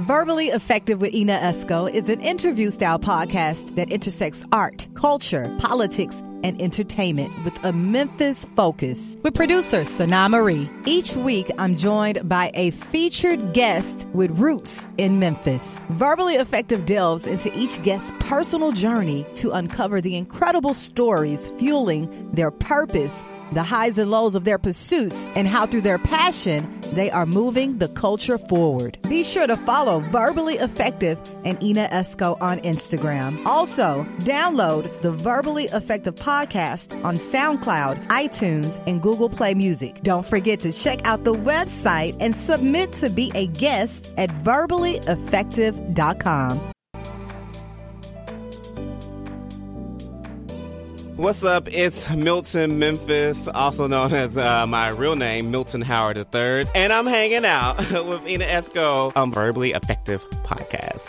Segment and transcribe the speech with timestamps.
[0.00, 6.22] Verbally Effective with Ina Esco is an interview style podcast that intersects art, culture, politics,
[6.44, 9.16] and entertainment with a Memphis focus.
[9.22, 10.68] With producer Sana Marie.
[10.84, 15.80] Each week, I'm joined by a featured guest with roots in Memphis.
[15.92, 22.50] Verbally Effective delves into each guest's personal journey to uncover the incredible stories fueling their
[22.50, 27.26] purpose the highs and lows of their pursuits, and how through their passion they are
[27.26, 28.96] moving the culture forward.
[29.08, 33.44] Be sure to follow Verbally Effective and Ina Esco on Instagram.
[33.46, 40.00] Also, download the Verbally Effective podcast on SoundCloud, iTunes, and Google Play Music.
[40.02, 46.75] Don't forget to check out the website and submit to be a guest at verballyeffective.com.
[51.16, 51.66] What's up?
[51.72, 57.06] It's Milton Memphis, also known as uh, my real name, Milton Howard III, and I'm
[57.06, 61.08] hanging out with Ina Esco on Verbally Effective Podcast.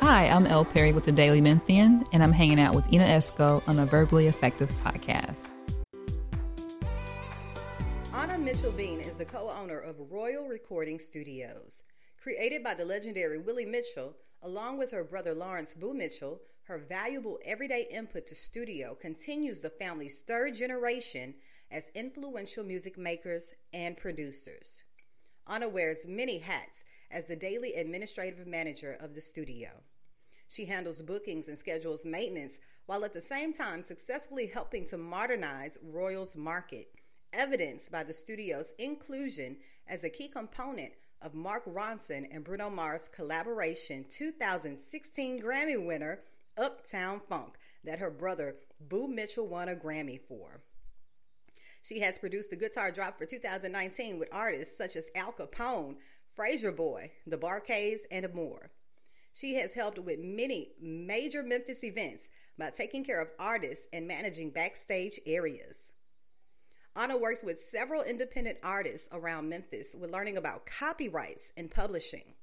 [0.00, 3.66] Hi, I'm Elle Perry with the Daily Memphian, and I'm hanging out with Ina Esco
[3.66, 5.54] on a Verbally Effective Podcast.
[8.12, 11.82] Anna Mitchell Bean is the co-owner of Royal Recording Studios.
[12.22, 14.14] Created by the legendary Willie Mitchell,
[14.44, 19.70] Along with her brother Lawrence Boo Mitchell, her valuable everyday input to studio continues the
[19.70, 21.34] family's third generation
[21.70, 24.82] as influential music makers and producers.
[25.46, 29.68] Anna wears many hats as the daily administrative manager of the studio.
[30.48, 35.78] She handles bookings and schedules maintenance while at the same time successfully helping to modernize
[35.84, 36.88] Royal's market,
[37.32, 43.08] evidenced by the studio's inclusion as a key component of Mark Ronson and Bruno Mars'
[43.14, 46.20] collaboration 2016 Grammy winner,
[46.56, 50.60] Uptown Funk, that her brother Boo Mitchell won a Grammy for.
[51.82, 55.96] She has produced the guitar drop for 2019 with artists such as Al Kapone,
[56.38, 58.70] Frayser Boy, The Bar-Kays, and more.
[59.34, 64.50] She has helped with many major Memphis events by taking care of artists and managing
[64.50, 65.76] backstage areas.
[66.94, 72.34] Anna works with several independent artists around Memphis with learning about copyrights and publishing.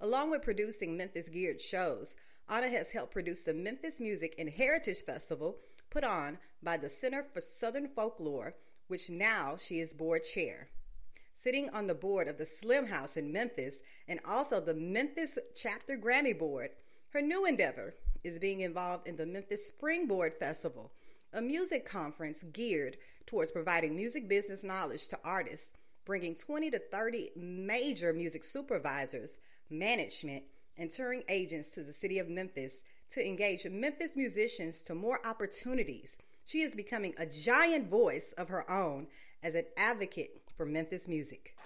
[0.00, 2.16] Along with producing Memphis geared shows,
[2.48, 5.58] Anna has helped produce the Memphis Music and Heritage Festival
[5.90, 8.54] put on by the Center for Southern Folklore,
[8.88, 10.68] which now she is board chair.
[11.34, 15.98] Sitting on the board of the Slim House in Memphis and also the Memphis Chapter
[15.98, 16.70] Grammy Board,
[17.10, 20.90] her new endeavor is being involved in the Memphis Springboard Festival,
[21.34, 22.96] a music conference geared
[23.26, 25.72] towards providing music business knowledge to artists,
[26.04, 30.44] bringing 20 to 30 major music supervisors, management,
[30.78, 32.74] and touring agents to the city of Memphis
[33.12, 36.16] to engage Memphis musicians to more opportunities.
[36.44, 39.08] She is becoming a giant voice of her own
[39.42, 41.56] as an advocate for Memphis music.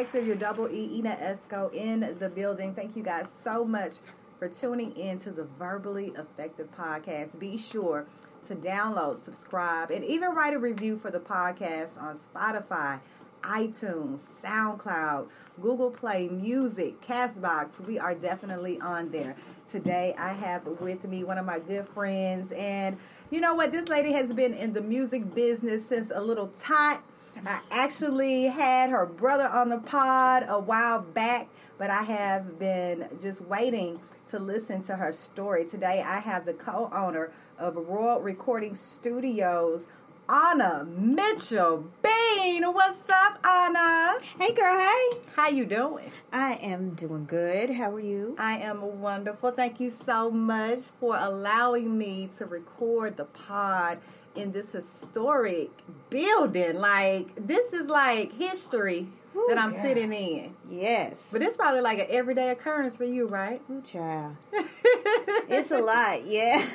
[0.00, 2.74] Effective, your double E, Ina Esco in the building.
[2.74, 3.96] Thank you guys so much
[4.38, 7.38] for tuning in to the Verbally Effective podcast.
[7.38, 8.06] Be sure
[8.48, 12.98] to download, subscribe, and even write a review for the podcast on Spotify,
[13.42, 15.28] iTunes, SoundCloud,
[15.60, 17.78] Google Play Music, Castbox.
[17.86, 19.36] We are definitely on there.
[19.70, 22.96] Today I have with me one of my good friends and
[23.30, 23.70] you know what?
[23.70, 27.04] This lady has been in the music business since a little tot
[27.46, 33.08] I actually had her brother on the pod a while back, but I have been
[33.22, 35.64] just waiting to listen to her story.
[35.64, 39.84] Today I have the co-owner of Royal Recording Studios,
[40.28, 42.62] Anna Mitchell Bean.
[42.64, 44.18] What's up, Anna?
[44.38, 45.20] Hey girl, hey.
[45.34, 46.12] How you doing?
[46.32, 47.70] I am doing good.
[47.70, 48.36] How are you?
[48.38, 49.50] I am wonderful.
[49.50, 53.98] Thank you so much for allowing me to record the pod
[54.34, 55.70] in this historic
[56.08, 56.78] building.
[56.78, 59.82] Like this is like history Ooh, that I'm God.
[59.82, 60.54] sitting in.
[60.68, 61.28] Yes.
[61.32, 63.60] But it's probably like an everyday occurrence for you, right?
[63.70, 64.36] Ooh, child.
[64.52, 66.66] it's a lot, yeah.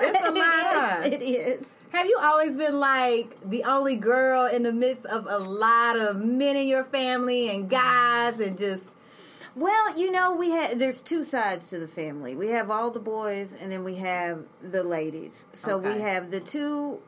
[0.00, 0.32] It's a
[1.02, 1.06] lot.
[1.06, 1.74] it is.
[1.92, 6.16] Have you always been like the only girl in the midst of a lot of
[6.24, 8.84] men in your family and guys and just
[9.60, 12.34] well, you know, we have there's two sides to the family.
[12.34, 15.44] We have all the boys, and then we have the ladies.
[15.52, 15.92] So okay.
[15.92, 17.00] we have the two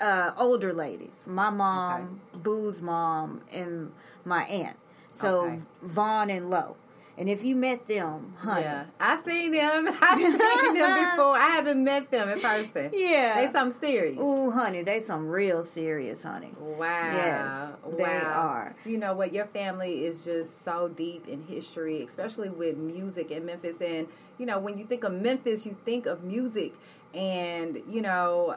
[0.00, 2.02] uh, older ladies, my mom,
[2.32, 2.42] okay.
[2.42, 3.92] Boo's mom, and
[4.24, 4.76] my aunt.
[5.12, 5.60] So okay.
[5.82, 6.76] Vaughn and Lowe.
[7.18, 8.62] And if you met them, honey.
[8.62, 9.88] Yeah, I seen them.
[10.00, 11.36] I seen them before.
[11.36, 12.90] I haven't met them in person.
[12.92, 13.44] Yeah.
[13.44, 14.18] They some serious.
[14.18, 16.52] Ooh, honey, they some real serious, honey.
[16.58, 17.10] Wow.
[17.12, 18.74] Yes, they are.
[18.84, 19.34] You know what?
[19.34, 23.76] Your family is just so deep in history, especially with music in Memphis.
[23.80, 24.08] And,
[24.38, 26.72] you know, when you think of Memphis, you think of music.
[27.12, 28.56] And, you know,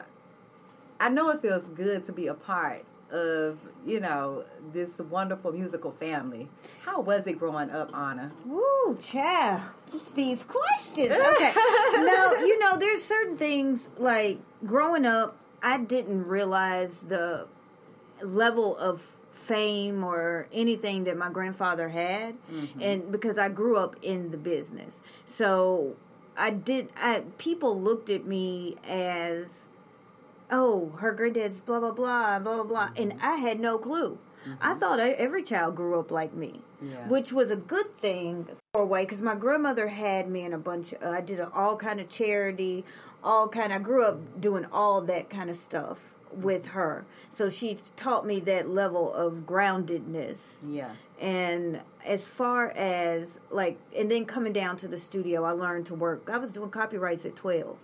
[1.00, 2.84] I know it feels good to be a part
[3.14, 6.48] of, you know, this wonderful musical family.
[6.84, 8.32] How was it growing up, Anna?
[8.44, 9.62] Woo, child.
[9.90, 11.12] Just these questions.
[11.34, 11.52] Okay.
[11.54, 17.46] no, you know, there's certain things like growing up, I didn't realize the
[18.22, 19.00] level of
[19.32, 22.80] fame or anything that my grandfather had mm-hmm.
[22.80, 25.00] and because I grew up in the business.
[25.26, 25.96] So
[26.36, 29.66] I did I people looked at me as
[30.54, 33.26] oh, her granddad's blah blah blah blah blah blah, and mm-hmm.
[33.26, 34.18] I had no clue.
[34.60, 34.78] I mm-hmm.
[34.78, 37.08] thought every child grew up like me, Yeah.
[37.08, 40.58] which was a good thing for a way because my grandmother had me in a
[40.58, 40.92] bunch.
[40.92, 42.84] Of, I did all kind of charity,
[43.22, 43.72] all kind.
[43.72, 44.40] I grew up mm-hmm.
[44.40, 45.98] doing all that kind of stuff
[46.30, 50.58] with her, so she taught me that level of groundedness.
[50.68, 50.92] Yeah.
[51.20, 55.94] And as far as like, and then coming down to the studio, I learned to
[55.94, 56.28] work.
[56.30, 57.78] I was doing copyrights at twelve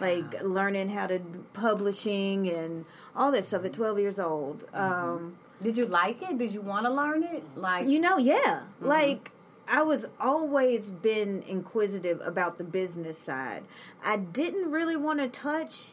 [0.00, 1.20] like learning how to
[1.52, 3.82] publishing and all that stuff at mm-hmm.
[3.82, 4.66] 12 years old.
[4.66, 4.76] Mm-hmm.
[4.76, 6.38] Um Did you like it?
[6.38, 7.44] Did you want to learn it?
[7.56, 8.36] Like, you know yeah.
[8.36, 8.86] Mm-hmm.
[8.86, 9.30] Like
[9.66, 13.64] i was always been inquisitive about the business side.
[14.04, 15.92] I didn't really want to touch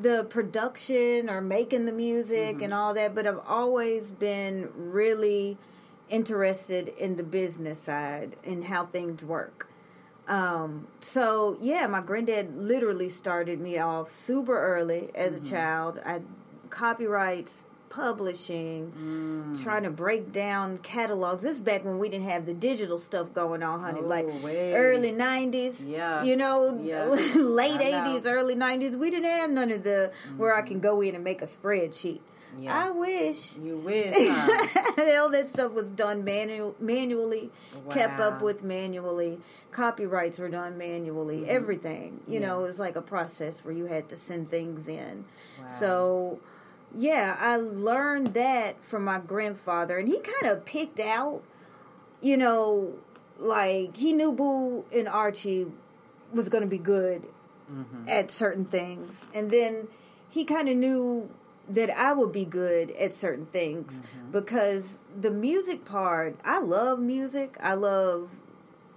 [0.00, 5.56] the production or making the music and all that but i've always been really
[6.08, 9.68] interested in the business side and how things work
[10.28, 15.46] um, so yeah, my granddad literally started me off super early as Mm-hmm.
[15.46, 16.00] a child.
[16.04, 16.20] I
[16.70, 19.62] copyrights, publishing, Mm.
[19.62, 21.42] trying to break down catalogs.
[21.42, 24.00] This is back when we didn't have the digital stuff going on, honey.
[24.02, 24.74] Oh, like way.
[24.74, 25.86] early nineties.
[25.86, 26.22] Yeah.
[26.22, 27.04] You know, Yeah.
[27.36, 27.84] late I know.
[27.84, 28.06] Mm-hmm.
[28.08, 28.96] eighties, early nineties.
[28.96, 32.20] We didn't have none of the where I can go in and make a spreadsheet.
[32.58, 32.86] Yeah.
[32.86, 34.92] I wish you wish, huh?
[35.20, 37.50] all that stuff was done manual, manually,
[37.90, 39.40] kept up with manually.
[39.72, 41.38] Copyrights were done manually.
[41.38, 41.50] Mm-hmm.
[41.50, 45.24] Everything, you know, it was like a process where you had to send things in.
[45.78, 46.38] So,
[46.94, 51.42] yeah, I learned that from my grandfather, and he kind of picked out,
[52.20, 52.94] you know,
[53.38, 55.66] like he knew Boo and Archie
[56.32, 57.26] was going to be good
[57.70, 58.08] mm-hmm.
[58.08, 59.88] at certain things, and then
[60.30, 61.30] he kind of knew
[61.68, 64.30] that I would be good at certain things mm-hmm.
[64.30, 67.56] because the music part, I love music.
[67.60, 68.30] I love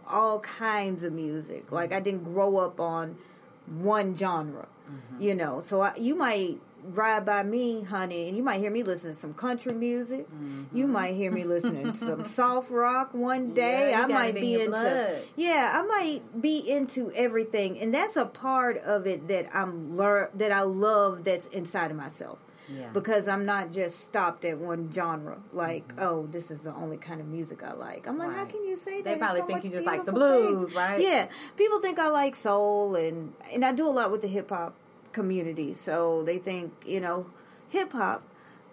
[0.07, 1.65] all kinds of music.
[1.65, 1.75] Mm-hmm.
[1.75, 3.17] Like I didn't grow up on
[3.65, 5.21] one genre, mm-hmm.
[5.21, 5.61] you know.
[5.61, 9.19] So I, you might ride by me, honey, and you might hear me listening to
[9.19, 10.27] some country music.
[10.73, 13.91] You might hear me listening to some soft rock one day.
[13.91, 15.21] Yeah, I might it in be into blood.
[15.35, 20.29] yeah, I might be into everything, and that's a part of it that I'm learn
[20.35, 22.39] that I love that's inside of myself.
[22.75, 22.89] Yeah.
[22.93, 25.39] Because I'm not just stopped at one genre.
[25.53, 28.07] Like, oh, this is the only kind of music I like.
[28.07, 28.49] I'm like, how Mm-hmm.
[28.51, 29.05] Can you say that?
[29.13, 30.75] They probably so think you just like the blues, things.
[30.75, 31.01] right?
[31.01, 31.27] Yeah,
[31.57, 34.73] people think I like soul, and and I do a lot with the hip hop
[35.11, 35.73] community.
[35.73, 37.27] So they think you know
[37.69, 38.23] hip hop,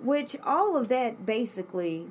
[0.00, 2.08] which all of that basically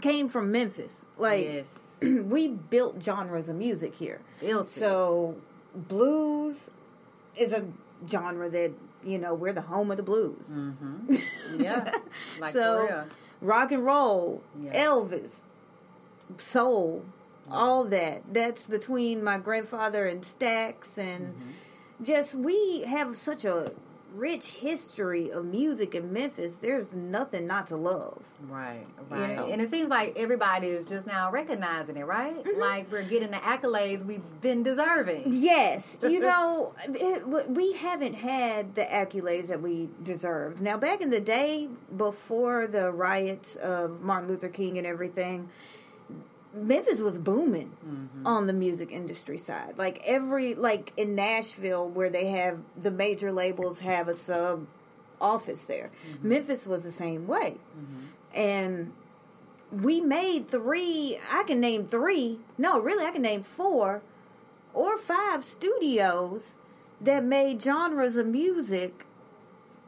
[0.00, 1.04] came from Memphis.
[1.18, 1.66] Like yes.
[2.02, 4.20] we built genres of music here.
[4.40, 4.70] Built it.
[4.70, 5.36] So
[5.74, 6.70] blues
[7.36, 7.64] is a
[8.08, 8.72] genre that
[9.04, 10.46] you know we're the home of the blues.
[11.56, 11.92] Yeah.
[12.40, 13.04] Like so
[13.40, 14.86] rock and roll, Yeah.
[14.86, 15.40] Elvis,
[16.38, 17.04] soul,
[17.50, 18.22] all that.
[18.32, 22.04] That's between my grandfather and Stax, and Mm-hmm.
[22.04, 23.72] just we have such a
[24.14, 26.54] rich history of music in Memphis.
[26.54, 28.22] There's nothing not to love.
[28.48, 29.36] Right, right.
[29.36, 29.46] know.
[29.46, 32.34] And it seems like everybody is just now recognizing it, right?
[32.34, 32.60] Mm-hmm.
[32.60, 35.24] Like we're getting the accolades we've been deserving.
[35.26, 40.60] Yes, you know, it, we haven't had the accolades that we deserved.
[40.60, 45.48] Now, back in the day, before the riots of Martin Luther King and everything,
[46.54, 48.26] Memphis was booming mm-hmm.
[48.26, 49.78] on the music industry side.
[49.78, 54.66] Like every, like in Nashville, where they have the major labels have a sub
[55.20, 55.90] office there.
[56.10, 56.28] Mm-hmm.
[56.28, 58.06] Memphis was the same way, mm-hmm.
[58.34, 58.92] and
[59.70, 61.18] we made three.
[61.30, 62.40] I can name three.
[62.58, 64.02] No, really, I can name four
[64.74, 66.56] or five studios
[67.00, 69.06] that made genres of music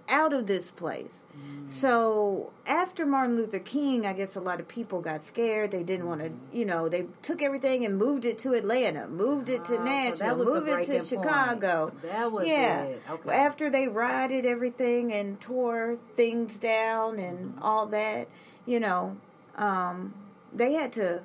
[0.08, 1.24] out of this place.
[1.66, 5.70] So after Martin Luther King, I guess a lot of people got scared.
[5.70, 9.48] They didn't want to, you know, they took everything and moved it to Atlanta, moved
[9.48, 11.04] it to Ah, so Nashville, that moved it to point.
[11.08, 11.92] Chicago.
[12.02, 12.82] That was yeah.
[12.82, 13.02] it.
[13.10, 13.30] Okay.
[13.30, 17.62] After they rioted everything and tore things down and Mm-hmm.
[17.62, 18.28] all that,
[18.66, 19.16] you know,
[19.56, 20.14] um,
[20.52, 21.22] they had to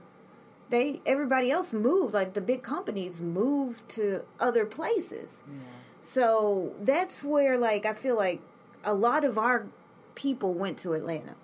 [0.69, 2.13] they everybody else moved.
[2.13, 5.43] Like the big companies moved to other places.
[6.01, 8.41] So that's where like I feel like
[8.83, 9.67] a lot of our
[10.15, 11.35] people went to Atlanta.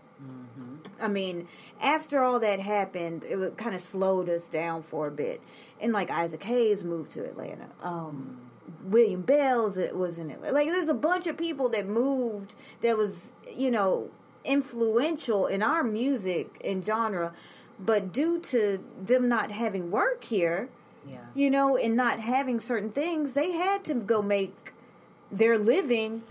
[1.02, 1.48] I mean,
[1.82, 5.42] after all that happened, it kind of slowed us down for a bit.
[5.82, 7.68] And like Isaac Hayes moved to Atlanta.
[7.84, 8.38] Um,
[8.84, 10.54] William Bell's it was in Atlanta.
[10.54, 14.10] Like there's a bunch of people that moved that was you know
[14.46, 17.34] influential in our music and genre,
[17.80, 20.70] but due to them not having work here,
[21.08, 21.18] Yeah.
[21.34, 24.74] you know, and not having certain things, they had to go make
[25.32, 26.24] their living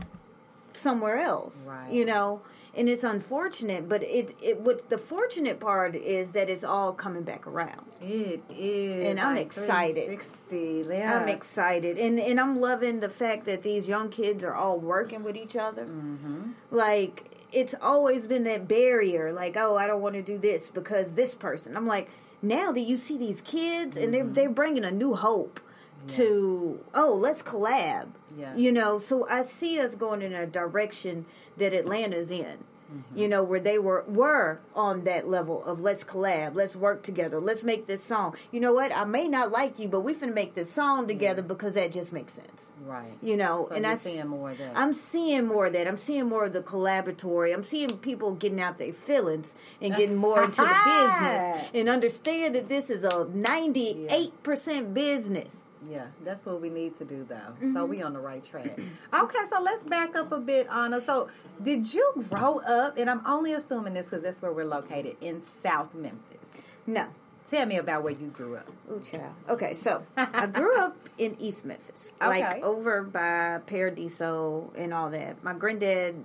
[0.76, 1.66] somewhere else.
[1.68, 1.90] Right.
[1.90, 2.42] You know,
[2.76, 7.22] and it's unfortunate, but it it what the fortunate part is that it's all coming
[7.22, 7.86] back around.
[8.00, 9.10] It is.
[9.10, 10.06] And I'm like excited.
[10.06, 10.86] 360.
[10.88, 11.20] Yeah.
[11.20, 15.22] I'm excited, and and I'm loving the fact that these young kids are all working
[15.22, 15.84] with each other.
[15.84, 16.52] Mm-hmm.
[16.70, 21.14] Like it's always been that barrier, like oh, I don't want to do this because
[21.14, 21.76] this person.
[21.76, 22.10] I'm like,
[22.42, 25.60] now that you see these kids, and they're they're bringing a new hope
[26.08, 28.08] to oh, let's collab.
[28.36, 28.54] Yeah.
[28.56, 32.58] You know, so I see us going in a direction that Atlanta's in.
[32.92, 33.18] Mm-hmm.
[33.18, 37.40] You know, where they were were on that level of let's collab, let's work together,
[37.40, 38.36] let's make this song.
[38.52, 38.94] You know what?
[38.94, 42.12] I may not like you, but we finna make this song together because that just
[42.12, 42.66] makes sense.
[42.84, 43.16] Right.
[43.22, 44.76] You know, So and you're I seeing more of that.
[44.76, 45.88] I'm seeing more of that.
[45.88, 47.54] I'm seeing more of the collaboratory.
[47.54, 52.54] I'm seeing people getting out their feelings and getting more into the business and understand
[52.54, 55.56] that this is a 98% business.
[55.90, 57.34] Yeah, that's what we need to do, though.
[57.34, 57.74] Mm-hmm.
[57.74, 58.78] So we on the right track.
[59.14, 61.00] okay, so let's back up a bit, Anna.
[61.00, 61.28] So,
[61.62, 62.96] did you grow up?
[62.98, 66.38] And I'm only assuming this because that's where we're located in South Memphis.
[66.86, 67.06] No.
[67.50, 68.68] Tell me about where you grew up.
[68.90, 69.34] Ooh, child.
[69.48, 72.40] Okay, so I grew up in East Memphis, Okay.
[72.40, 75.44] like over by Paradiso and all that.
[75.44, 76.24] My granddad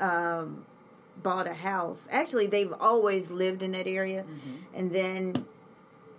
[0.00, 0.66] um,
[1.22, 2.06] bought a house.
[2.10, 4.24] Actually, they've always lived in that area,
[4.74, 5.46] and then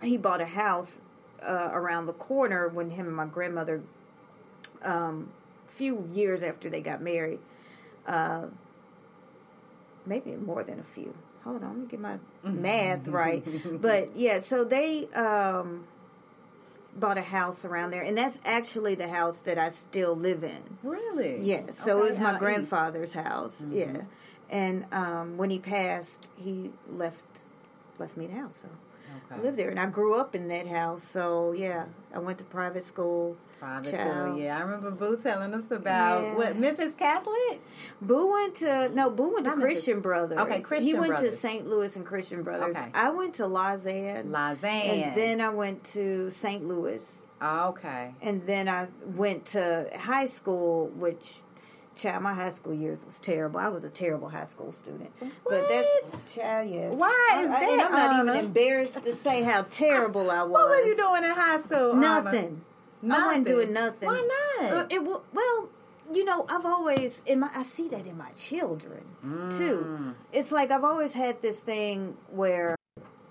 [0.01, 1.01] he bought a house
[1.45, 3.81] uh, around the corner when him and my grandmother,
[4.83, 5.29] um,
[5.67, 7.39] few years after they got married,
[8.07, 8.45] uh,
[10.05, 11.13] maybe more than a few.
[11.43, 13.43] Hold on, let me get my math right.
[13.81, 15.85] But yeah, so they um,
[16.95, 20.61] bought a house around there, and that's actually the house that I still live in.
[20.83, 21.41] Really?
[21.41, 21.71] Yeah.
[21.85, 23.65] so it was my grandfather's house.
[23.69, 24.03] Yeah,
[24.49, 27.23] and um, when he passed, he left
[27.99, 28.61] left me the house.
[28.61, 28.69] So
[29.13, 29.43] I Okay.
[29.43, 31.03] lived there, and I grew up in that house.
[31.03, 33.37] So yeah, I went to private school.
[33.59, 34.25] Private Child.
[34.33, 34.57] school, yeah.
[34.57, 36.35] I remember Boo telling us about Yeah.
[36.35, 37.61] what Memphis Catholic.
[38.01, 39.75] Boo went to no, Boo went to Not Memphis.
[39.85, 40.37] Christian Brothers.
[40.39, 40.85] Okay, Christian.
[40.85, 41.31] He went Brothers.
[41.31, 41.65] to St.
[41.65, 42.75] Louis and Christian Brothers.
[42.75, 42.89] Okay.
[42.93, 44.31] I went to Lausanne.
[44.33, 44.65] Lausanne.
[44.69, 46.65] And then I went to St.
[46.65, 47.19] Louis.
[47.41, 48.13] okay.
[48.21, 51.41] And then I went to high school, which,
[51.95, 53.59] child, my high school years was terrible.
[53.59, 55.11] I was a terrible high school student.
[55.47, 56.93] But that's, child, yes.
[56.95, 58.31] Why I- is I- and that, I'm not Anna?
[58.33, 60.51] even embarrassed to say how terrible I was.
[60.51, 61.91] What were you doing in high school?
[61.91, 61.99] Anna?
[62.23, 62.61] Nothing.
[63.03, 63.43] I wasn't Nothing?
[63.43, 64.07] doing nothing.
[64.09, 64.29] Why
[64.61, 64.71] not?
[64.73, 65.69] Uh, it well,
[66.13, 69.57] you know, I've always in my I see that in my children Mm.
[69.57, 70.15] too.
[70.31, 72.75] It's like I've always had this thing where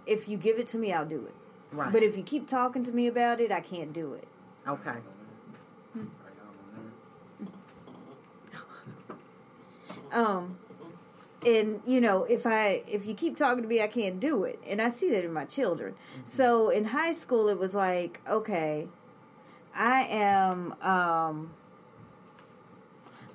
[0.07, 1.35] if you give it to me, I'll do it.
[1.75, 1.91] Right.
[1.91, 4.29] But if you keep talking to me about it, I can't do it.
[4.69, 4.97] Okay.
[10.13, 10.59] Um
[11.45, 14.61] and you know, if I if you keep talking to me, I can't do it.
[14.67, 15.95] And I see that in my children.
[16.25, 18.89] So in high school it was like, okay,
[19.75, 21.53] I am um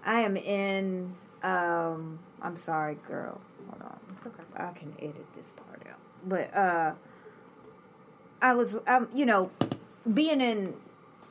[0.05, 3.41] I am in um I'm sorry, girl.
[3.69, 3.99] Hold on.
[4.15, 4.43] It's okay.
[4.55, 5.99] I can edit this part out.
[6.25, 6.93] But uh
[8.41, 9.51] I was um you know
[10.13, 10.75] being in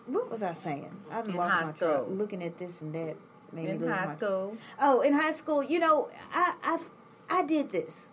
[0.07, 0.95] what was I saying?
[1.11, 2.03] I In lost my track.
[2.09, 3.17] Looking at this and that
[3.57, 4.57] made In me lose high my school.
[4.81, 6.79] Oh, in high school, you know, I I
[7.29, 8.09] I did this.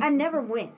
[0.00, 0.74] I never went.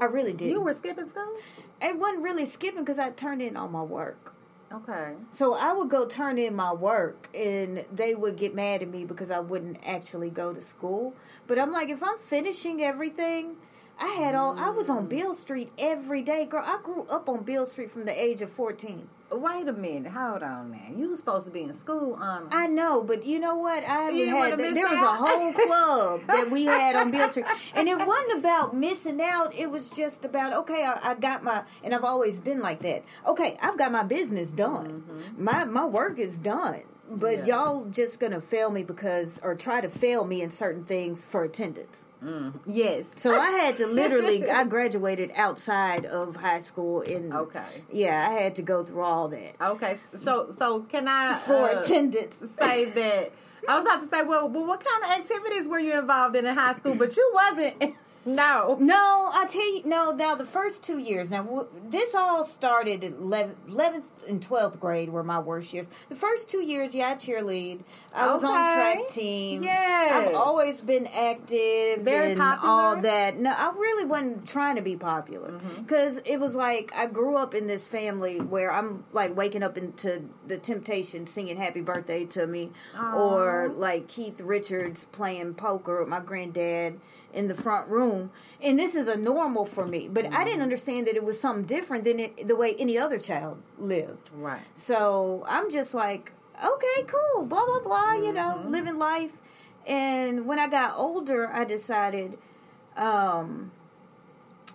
[0.00, 0.50] I really did.
[0.50, 1.36] You were skipping school?
[1.80, 4.34] It wasn't really skipping because I turned in all my work.
[4.70, 5.14] Okay.
[5.30, 9.04] So I would go turn in my work, and they would get mad at me
[9.04, 11.14] because I wouldn't actually go to school.
[11.46, 13.56] But I'm like, if I'm finishing everything,
[14.00, 14.58] I had all.
[14.58, 16.62] I was on Beale Street every day, girl.
[16.64, 19.08] I grew up on Beale Street from the age of 14.
[19.30, 20.10] Wait a minute.
[20.10, 20.96] Hold on now.
[20.96, 22.48] You were supposed to be in school on.
[22.50, 23.84] I know, but you know what?
[23.84, 27.98] I had there was a whole club that we had on Beale Street, and it
[27.98, 29.54] wasn't about missing out.
[29.54, 33.04] It was just about okay, I, I got my, and I've always been like that.
[33.26, 35.02] Okay, I've got my business done.
[35.02, 35.44] Mm-hmm.
[35.44, 36.82] My my work is done.
[37.10, 37.44] But Yeah.
[37.46, 41.42] y'all just gonna fail me because, or try to fail me in certain things for
[41.44, 42.04] attendance.
[42.66, 43.06] yes.
[43.16, 47.32] So I had to literally, I graduated outside of high school in.
[47.32, 47.84] Okay.
[47.90, 49.98] Yeah, I had to go through all that Okay.
[50.16, 52.36] So so can I for uh, attendance.
[52.60, 53.32] say that?
[53.68, 56.46] I was about to say, well, well, what kind of activities were you involved in
[56.46, 56.94] in high school?
[56.94, 57.94] But you wasn't.
[58.24, 58.76] No.
[58.80, 60.10] No, I tell you, no.
[60.12, 61.30] Now the first two years.
[61.30, 65.88] Now w- this all started at 11th and twelfth grade were my worst years.
[66.10, 67.80] The first two years, yeah, I cheerlead.
[68.12, 69.62] I was on track team.
[69.62, 70.24] Yeah.
[70.28, 72.70] I've always been active Very and popular?
[72.70, 73.38] all that.
[73.38, 75.82] No, I really wasn't trying to be popular Mm-hmm.
[75.82, 79.78] because it was like I grew up in this family where I'm like waking up
[79.78, 82.72] into the Temptation singing "Happy Birthday" to me,
[83.14, 87.00] or like Keith Richards playing poker with my granddad
[87.34, 88.30] in the front room,
[88.62, 90.08] and this is a normal for me.
[90.08, 90.44] But I Mm-hmm.
[90.44, 94.30] didn't understand that it was something different than it, the way any other child lived.
[94.32, 94.62] Right.
[94.74, 96.32] So I'm just like,
[96.64, 98.70] okay, cool, blah blah blah, you know, Mm-hmm.
[98.70, 99.32] living life.
[99.86, 102.38] And when I got older, I decided
[102.96, 103.70] um,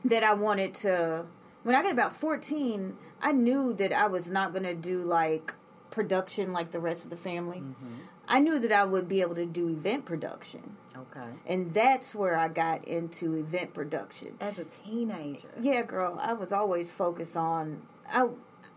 [0.06, 1.26] that I wanted to.
[1.64, 5.54] When I got about 14, I knew that I was not going to do like
[5.92, 7.60] production like the rest of the family.
[7.60, 7.96] Mm-hmm.
[8.28, 10.78] I knew that I would be able to do event production.
[10.96, 11.28] Okay.
[11.46, 14.36] And that's where I got into event production.
[14.40, 15.50] As a teenager.
[15.60, 18.28] Yeah, girl, I was always focused on I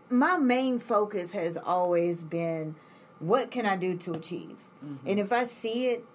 [0.09, 2.75] my main focus has always been
[3.19, 4.55] what can I do to achieve?
[4.83, 5.07] Mm-hmm.
[5.07, 6.05] And if I see it,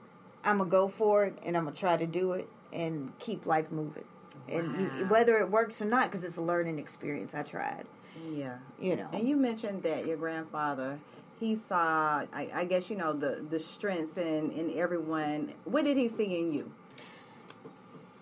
[0.44, 3.12] I'm going to go for it and I'm going to try to do it and
[3.18, 4.04] keep life moving.
[4.48, 7.86] And you, whether it works or not cuz it's a learning experience, I tried,
[8.30, 8.58] Yeah.
[8.80, 9.08] you know.
[9.12, 10.98] And you mentioned that your grandfather,
[11.42, 15.54] he saw, I, I guess you know the the strengths in in everyone.
[15.64, 16.72] What did he see in you?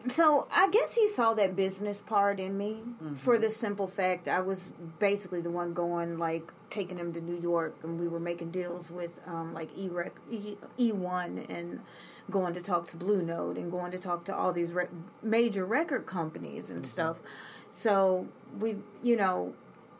[0.09, 2.81] So I guess he saw that business part in me
[3.17, 7.39] for the simple fact I was basically the one going like taking him to New
[7.39, 9.91] York and we were making deals with um, like E
[10.31, 11.81] E E1 and
[12.31, 14.87] going to talk to Blue Note and going to talk to all these re-
[15.23, 17.19] major record companies and stuff.
[17.71, 18.27] So
[18.59, 19.53] we, you know,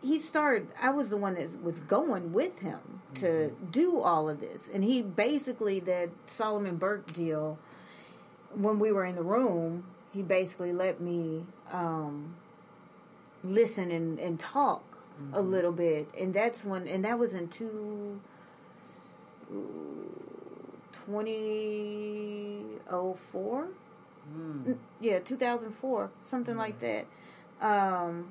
[0.03, 0.69] he started.
[0.81, 2.79] I was the one that was going with him
[3.17, 7.59] to do all of this, and he basically that Solomon Burke deal
[8.55, 12.35] when we were in the room, he basically let me um,
[13.45, 14.83] listen and, and talk
[15.35, 18.21] a little bit, and that's when, and that was in two.
[20.93, 23.69] 2004
[24.33, 27.07] N- yeah 2004 something like that.
[27.61, 28.31] Um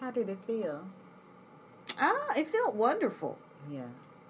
[0.00, 0.82] How did it feel?
[1.98, 3.38] ah it felt wonderful
[3.70, 3.82] Yeah.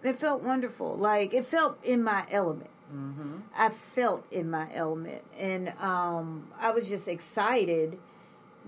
[0.02, 3.38] it felt wonderful like it felt in my element Mm-hmm.
[3.58, 7.98] I felt in my element, and um, I was just excited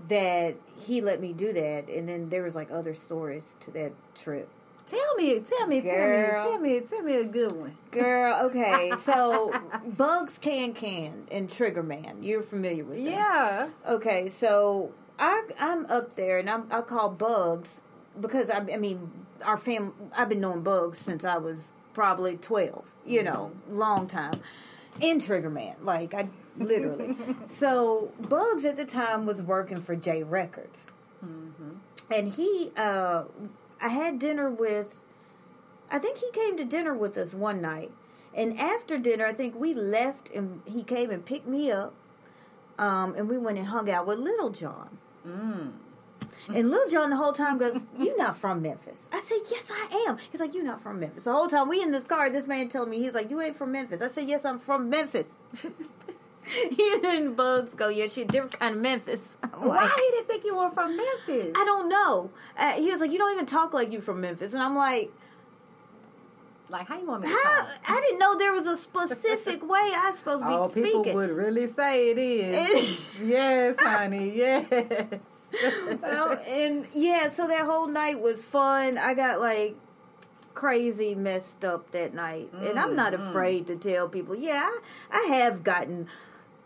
[0.08, 1.88] that he let me do that.
[1.88, 4.48] And then there was like other stories to that trip.
[4.88, 6.44] Tell me, tell me, Girl.
[6.44, 7.76] tell me, tell me, tell me a good one.
[7.92, 9.52] Girl, okay, so
[9.96, 13.06] Bugs Can Can and Trigger Man, you're familiar with them.
[13.14, 13.68] Yeah.
[13.88, 17.80] Okay, so I I'm up there and I'm I call Bugs
[18.20, 19.10] because I, I mean
[19.44, 24.40] our fam I've been knowing Bugs since I was probably twelve, you know, long time.
[25.00, 27.16] In Trigger Man, like I literally.
[27.46, 30.86] so Bugs at the time was working for J Records,
[32.10, 33.24] and he uh
[33.80, 35.00] I had dinner with.
[35.90, 37.92] I think he came to dinner with us one night,
[38.34, 41.94] and after dinner, I think we left and he came and picked me up
[42.78, 44.98] um, and we went and hung out with Lil Jon.
[46.54, 50.06] And Lil Jon the whole time goes, "You not from Memphis?" I said, "Yes, I
[50.08, 52.46] am." He's like, "You not from Memphis?" The whole time we in this car, this
[52.46, 55.28] man telling me he's like, "You ain't from Memphis." I said, "Yes, I'm from Memphis."
[56.42, 60.10] he and Bugs go, "Yeah, she a different kind of Memphis." I'm Why like, he
[60.12, 61.52] didn't think you were from Memphis?
[61.54, 62.30] I don't know.
[62.56, 65.12] Uh, he was like, "You don't even talk like you from Memphis," and I'm like,
[66.70, 67.62] Like, how you want me to "How?
[67.62, 67.68] talk?
[67.88, 70.68] I didn't know there was a specific way I supposed to be Oh,
[71.02, 73.20] people would really say it is.
[73.24, 74.36] yes, honey.
[74.36, 74.66] Yes.
[76.02, 78.98] well, and yeah, so that whole night was fun.
[78.98, 79.76] I got like
[80.54, 83.28] crazy messed up that night, and I'm not Mm-hmm.
[83.28, 84.34] afraid to tell people.
[84.36, 84.68] Yeah,
[85.10, 86.06] I, I have gotten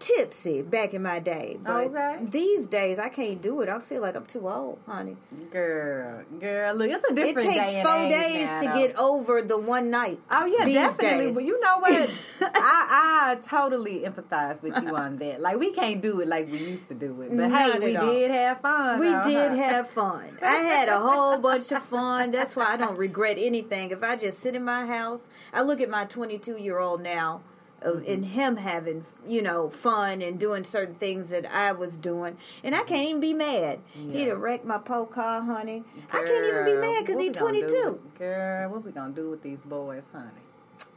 [0.03, 2.19] tipsy back in my day, but Okay.
[2.23, 3.69] these days I can't do it.
[3.69, 5.17] I feel like I'm too old, honey.
[5.51, 8.75] Girl, girl, look, it's a different day It takes four days now, to though.
[8.75, 10.19] get over the one night.
[10.31, 11.27] Oh yeah, definitely.
[11.27, 11.35] days.
[11.35, 12.11] But you know what?
[12.41, 15.41] I I totally empathize with you on that.
[15.41, 17.29] Like we can't do it like we used to do it.
[17.31, 18.11] But Not hey, we all.
[18.13, 18.99] did have fun.
[18.99, 19.57] We though, did huh?
[19.57, 20.39] have fun.
[20.43, 22.31] I had a whole bunch of fun.
[22.33, 23.91] That's why I don't regret anything.
[23.91, 27.43] If I just sit in my house, I look at my 22 year old now,
[27.83, 28.13] of mm-hmm.
[28.13, 32.75] and him having you know fun and doing certain things that I was doing, and
[32.75, 32.89] I mm-hmm.
[32.89, 33.81] can't even be mad.
[33.93, 35.85] He'd have wrecked my po car, honey.
[36.11, 37.91] I can't even be mad because he's we gonna do 22.
[37.91, 40.29] with- Girl, what we gonna do with these boys, honey?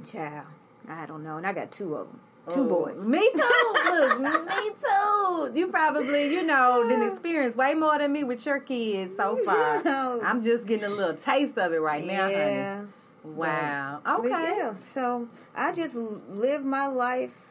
[0.10, 0.46] Child,
[0.88, 2.20] I don't know, and I got two of them,
[2.50, 3.00] two Oh, boys.
[3.06, 3.74] Me too.
[3.92, 5.52] Look, me too.
[5.54, 9.82] You probably, you know, didn't experience way more than me with your kids so far.
[10.24, 12.76] I'm just getting a little taste of it right now, yeah.
[12.76, 12.88] honey.
[13.26, 14.02] Wow.
[14.06, 14.30] But Okay.
[14.30, 17.46] yeah, so I just live my life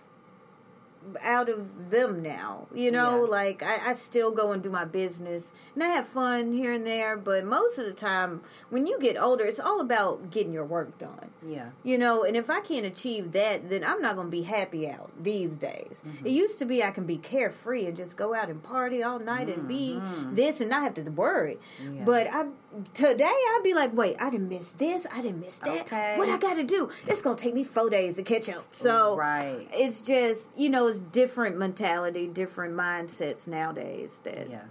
[1.22, 2.66] out of them now.
[2.74, 3.30] You know, Yeah.
[3.30, 6.86] like I, I still go and do my business and I have fun here and
[6.86, 10.64] there, but most of the time when you get older, it's all about getting your
[10.64, 11.30] work done.
[11.46, 11.70] Yeah.
[11.82, 14.88] You know, and if I can't achieve that, then I'm not going to be happy
[14.88, 16.00] out these days.
[16.04, 16.26] It mm-hmm.
[16.26, 19.48] used to be I can be carefree and just go out and party all night
[19.48, 20.34] and be mm-hmm.
[20.34, 21.58] this and not have to worry.
[21.82, 22.04] Yeah.
[22.04, 22.46] But I
[22.94, 25.82] today I'd be like, wait, I didn't miss this, I didn't miss that.
[25.86, 26.16] Okay.
[26.18, 26.90] What I got to do?
[27.06, 28.66] It's going to take me four days to catch up.
[28.72, 29.68] So Right.
[29.72, 34.18] it's just you know, it's different mentality, different mindsets nowadays.
[34.24, 34.62] That Yeah.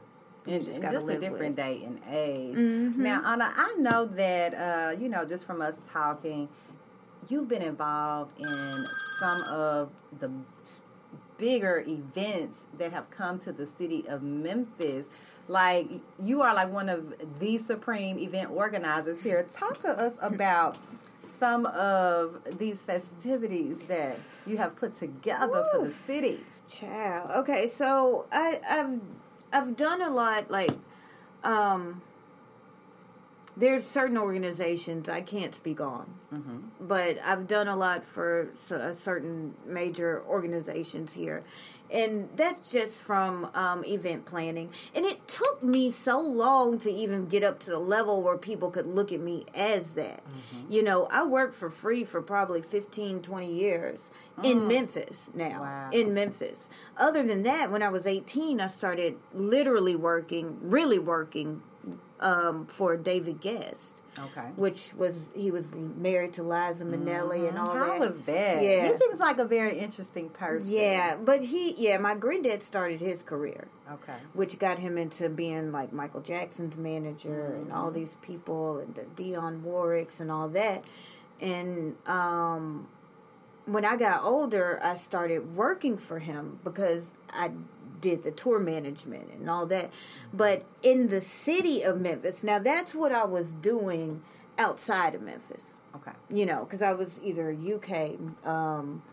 [0.45, 1.55] You And just gotta just a different with.
[1.55, 2.55] day and age.
[2.57, 3.01] Mm-hmm.
[3.01, 6.49] Now, Anna, I know that uh, you know just from us talking,
[7.29, 8.85] you've been involved in
[9.21, 9.89] some of
[10.19, 10.29] the
[11.37, 15.05] bigger events that have come to the city of Memphis.
[15.47, 15.87] Like
[16.21, 19.45] you are like one of the supreme event organizers here.
[19.53, 20.77] Talk to us about
[21.39, 26.39] some of these festivities that you have put together for the city.
[26.69, 27.31] Child.
[27.39, 29.01] Okay, so I, I've
[29.51, 30.49] I've done a lot.
[30.49, 30.71] Like,
[31.43, 32.01] um,
[33.55, 36.05] there's certain organizations I can't speak on,
[36.81, 41.43] but I've done a lot for s- uh, certain major organizations here,
[41.91, 44.71] and that's just from um, event planning.
[44.95, 48.71] And it took me so long to even get up to the level where people
[48.71, 50.23] could look at me as that.
[50.69, 54.09] You know, I worked for free for probably 15, 20 years
[54.43, 55.61] in Memphis now.
[55.61, 55.89] Wow.
[55.91, 56.67] In Memphis.
[56.97, 61.61] Other than that, when I was 18, I started literally working, really working
[62.19, 63.89] um, for David Gest.
[64.19, 64.49] Okay.
[64.57, 67.79] Which was he was married to Liza Minnelli and all Mm-hmm.
[67.79, 67.99] How that.
[67.99, 68.63] was that?
[68.63, 68.91] Yeah.
[68.91, 70.69] He seems like a very interesting person.
[70.69, 74.13] Yeah, but he yeah, my granddad started his career, Okay.
[74.33, 79.05] which got him into being like Michael Jackson's manager and all these people and the
[79.21, 80.83] Dionne Warwicks and all that.
[81.41, 82.87] And um
[83.65, 87.49] when I got older, I started working for him because I
[88.03, 89.89] did the tour management and all that.
[90.33, 94.21] But in the city of Memphis, now that's what I was doing
[94.57, 96.11] outside of Memphis Okay.
[96.29, 99.03] you know, because I was either UK um,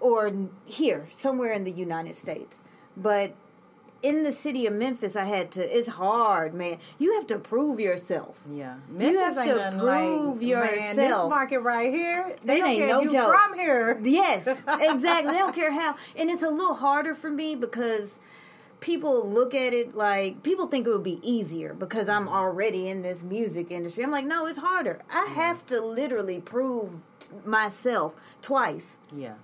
[0.00, 0.32] or
[0.64, 2.60] here, somewhere in the United States.
[2.96, 3.34] But
[4.04, 5.76] in the city of Memphis, I had to.
[5.76, 6.76] It's hard, man.
[6.98, 8.36] You have to prove yourself.
[8.52, 8.76] Yeah.
[8.96, 10.42] You have ain't to prove
[10.76, 13.34] Man, this market right here, they don't ain't care no joke.
[13.34, 13.98] from here.
[14.02, 15.32] Yes, exactly.
[15.32, 15.96] they don't care how.
[16.16, 18.20] And it's a little harder for me because
[18.80, 22.34] people look at it like people think it would be easier because I'm mm-hmm.
[22.34, 24.04] already in this music industry.
[24.04, 25.00] I'm like, no, it's harder.
[25.10, 26.90] I have to literally prove
[27.20, 29.34] t- myself twice Yeah.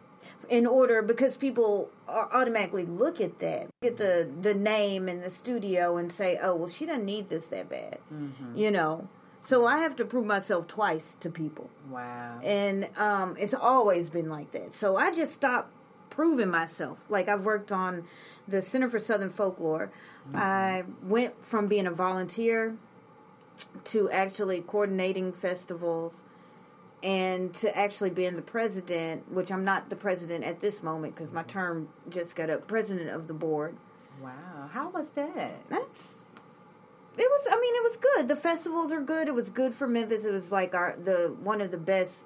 [0.51, 5.97] In order because people automatically look at that, get the the name and the studio
[5.97, 7.99] and say, oh, well, she doesn't need this that bad,
[8.55, 9.09] you know.
[9.43, 12.41] So I have to prove myself twice to people Wow.
[12.45, 14.75] and um, it's always been like that.
[14.75, 15.73] So I just stopped
[16.11, 16.99] proving myself.
[17.09, 18.05] Like I've worked on
[18.47, 19.91] the Center for Southern Folklore.
[20.35, 22.77] I went from being a volunteer
[23.85, 26.23] to actually coordinating festivals
[27.03, 31.33] and to actually being the president, which I'm not the president at this moment because
[31.33, 33.77] my term just got up, president of the board.
[34.23, 34.69] wow.
[34.73, 35.69] How was that?
[35.69, 36.15] That's
[37.19, 38.29] it was I mean it was good.
[38.29, 39.29] The festivals are good.
[39.29, 40.25] It was good for Memphis.
[40.25, 42.19] It was like our the one of the best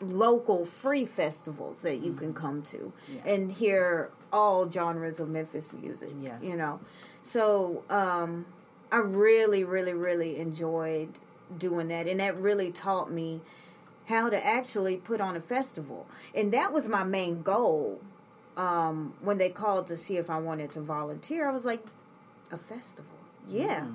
[0.00, 3.20] local free festivals that you can come to Yeah.
[3.34, 6.10] and hear all genres of Memphis music.
[6.20, 6.38] Yeah.
[6.40, 6.80] You know.
[7.22, 8.46] So um
[8.90, 11.10] I really, really, really enjoyed
[11.58, 13.40] doing that and that really taught me
[14.06, 16.06] how to actually put on a festival.
[16.34, 18.00] And that was my main goal.
[18.56, 21.84] Um, when they called to see if I wanted to volunteer, I was like,
[22.50, 23.10] a festival.
[23.48, 23.86] Yeah.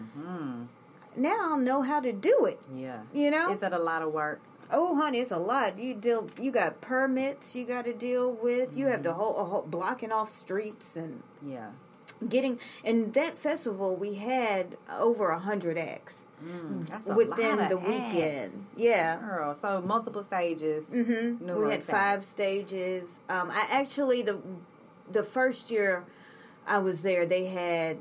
[1.16, 2.60] Now I'll know how to do it.
[2.76, 3.02] Yeah.
[3.14, 3.54] You know?
[3.54, 4.42] Is that a lot of work?
[4.72, 5.80] Oh, honey, it's a lot.
[5.80, 6.30] You deal.
[6.40, 8.76] You got permits you got to deal with.
[8.76, 11.70] You have the whole, a whole blocking off streets and Yeah.
[12.28, 12.60] getting.
[12.84, 18.66] And that festival, we had over a hundred acts A within the weekend.
[18.76, 19.18] Yeah.
[19.18, 20.86] Girl, so multiple stages.
[20.86, 21.60] Mm-hmm.
[21.60, 23.20] We had five stages.
[23.28, 24.40] Um, I actually the
[25.12, 26.04] the first year
[26.68, 27.98] I was there, they had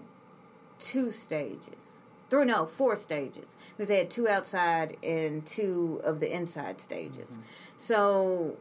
[0.78, 1.92] two stages.
[2.28, 7.38] Three, no, four stages because they had two outside and two of the inside stages.
[7.78, 8.56] So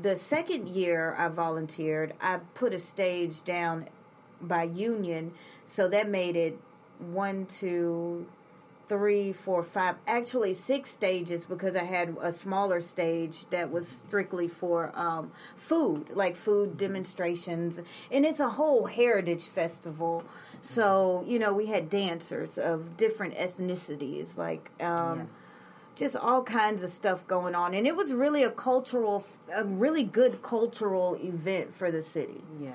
[0.00, 3.88] the second year I volunteered, I put a stage down
[4.40, 5.32] by Union,
[5.64, 6.58] so that made it
[6.98, 8.26] one, two,
[8.88, 14.48] three, four, five, actually six stages because I had a smaller stage that was strictly
[14.48, 17.80] for um, food, like food demonstrations.
[18.10, 20.24] And it's a whole heritage festival.
[20.62, 25.28] So, you know, we had dancers of different ethnicities, like um,
[25.94, 29.24] just all kinds of stuff going on, and it was really a cultural,
[29.54, 32.42] a really good cultural event for the city.
[32.60, 32.70] Yeah.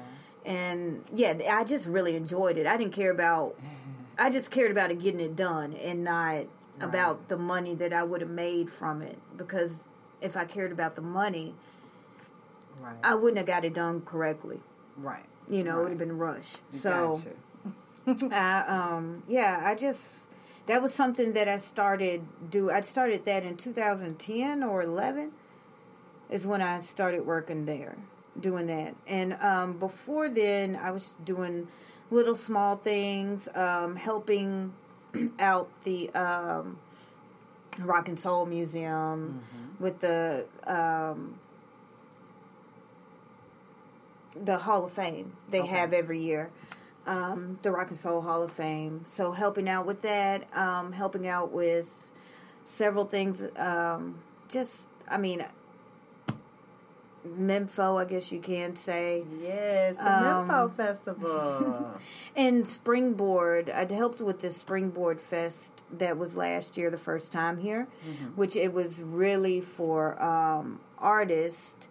[0.46, 2.68] And yeah, I just really enjoyed it.
[2.68, 3.58] I didn't care about,
[4.18, 6.46] I just cared about it getting it done and not
[6.80, 9.18] about the money that I would have made from it.
[9.38, 9.78] Because
[10.22, 11.56] if I cared about the money,
[12.82, 12.96] Right.
[13.04, 14.60] I wouldn't have got it done correctly.
[14.98, 15.26] right.
[15.50, 16.60] You know, it would have been rushed.
[16.70, 17.22] So,
[18.32, 20.28] I, um, yeah, I just
[20.68, 22.72] that was something that I started do.
[22.72, 25.32] I started that in 2010 or 11
[26.30, 27.98] is when I started working there,
[28.40, 28.96] doing that.
[29.06, 31.68] And um, before then, I was doing
[32.14, 34.74] little small things, um, helping
[35.40, 36.78] out the um,
[37.80, 39.42] Rock and Soul Museum
[39.80, 41.40] with the um,
[44.36, 45.68] the Hall of Fame they Okay.
[45.70, 46.50] have every year.
[47.06, 49.04] Um, the Rock and Soul Hall of Fame.
[49.06, 52.06] So helping out with that, um, helping out with
[52.66, 53.44] several things.
[53.58, 55.46] Um, just, I mean,
[57.26, 59.24] Memphis, I guess you can say.
[59.42, 61.92] Yes, the Um, Memphis Festival.
[62.36, 67.60] And Springboard, I helped with the Springboard Fest that was last year, the first time
[67.60, 67.88] here,
[68.36, 71.88] which it was really for um, artists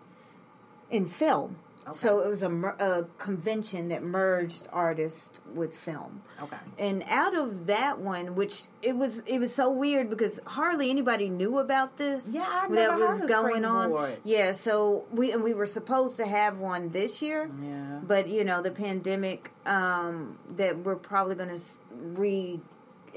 [0.91, 1.57] in film.
[1.95, 6.23] So it was a, a convention that merged artists with film.
[6.41, 6.57] Okay.
[6.79, 11.29] And out of that one, which it was, it was so weird because hardly anybody
[11.29, 12.25] knew about this.
[12.29, 13.91] Yeah, I that was going on.
[13.91, 14.19] Springboard.
[14.25, 17.51] Yeah, so we and we were supposed to have one this year.
[17.63, 18.01] Yeah.
[18.03, 21.61] But you know, the pandemic um, that we're probably going to
[21.93, 22.61] re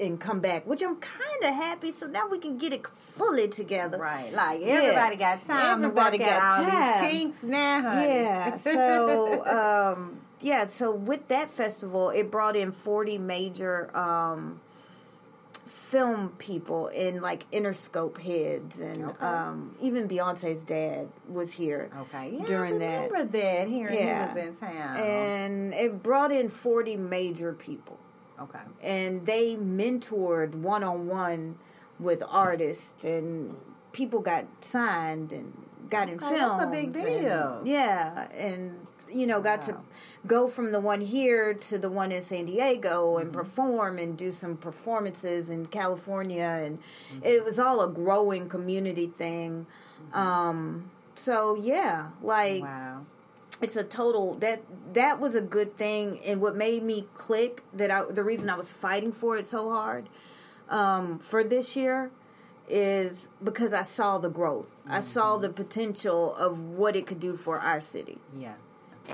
[0.00, 1.92] and come back, which I'm kind of happy.
[1.92, 3.98] So now we can get it fully together.
[3.98, 4.32] Right.
[4.32, 7.02] Like everybody got time Everybody got out time.
[7.02, 8.06] these kinks now, honey.
[8.06, 8.56] Yeah.
[8.62, 9.46] So
[9.94, 10.66] um, yeah.
[10.66, 13.96] So with that festival, it brought in 40 major.
[13.96, 14.60] Um,
[15.66, 19.24] film people and like Interscope heads and Okay.
[19.24, 22.34] um, even Beyonce's dad was here Okay.
[22.40, 23.10] Yeah, during I that.
[23.12, 24.28] remember that here Yeah.
[24.34, 24.96] he was in town.
[24.96, 27.98] And it brought in 40 major people.
[28.40, 28.58] Okay.
[28.82, 31.56] And they mentored one on one
[31.98, 33.56] with artists, and
[33.92, 35.52] people got signed and
[35.88, 36.58] got in Okay, films.
[36.58, 37.60] that's a big and- deal.
[37.64, 38.28] yeah.
[38.32, 39.76] And, you know, got to
[40.26, 43.38] go from the one here to the one in San Diego and Mm-hmm.
[43.40, 46.60] perform and do some performances in California.
[46.64, 46.78] And
[47.12, 47.20] Mm-hmm.
[47.24, 49.66] it was all a growing community thing.
[50.12, 53.06] Um, so, yeah, like Wow.
[53.60, 57.90] It's a total that that was a good thing and what made me click that
[57.90, 60.08] I the reason I was fighting for it so hard
[60.68, 62.10] um, for this year
[62.68, 64.80] is because I saw the growth.
[64.88, 68.18] I saw the potential of what it could do for our city.
[68.36, 68.54] Yeah.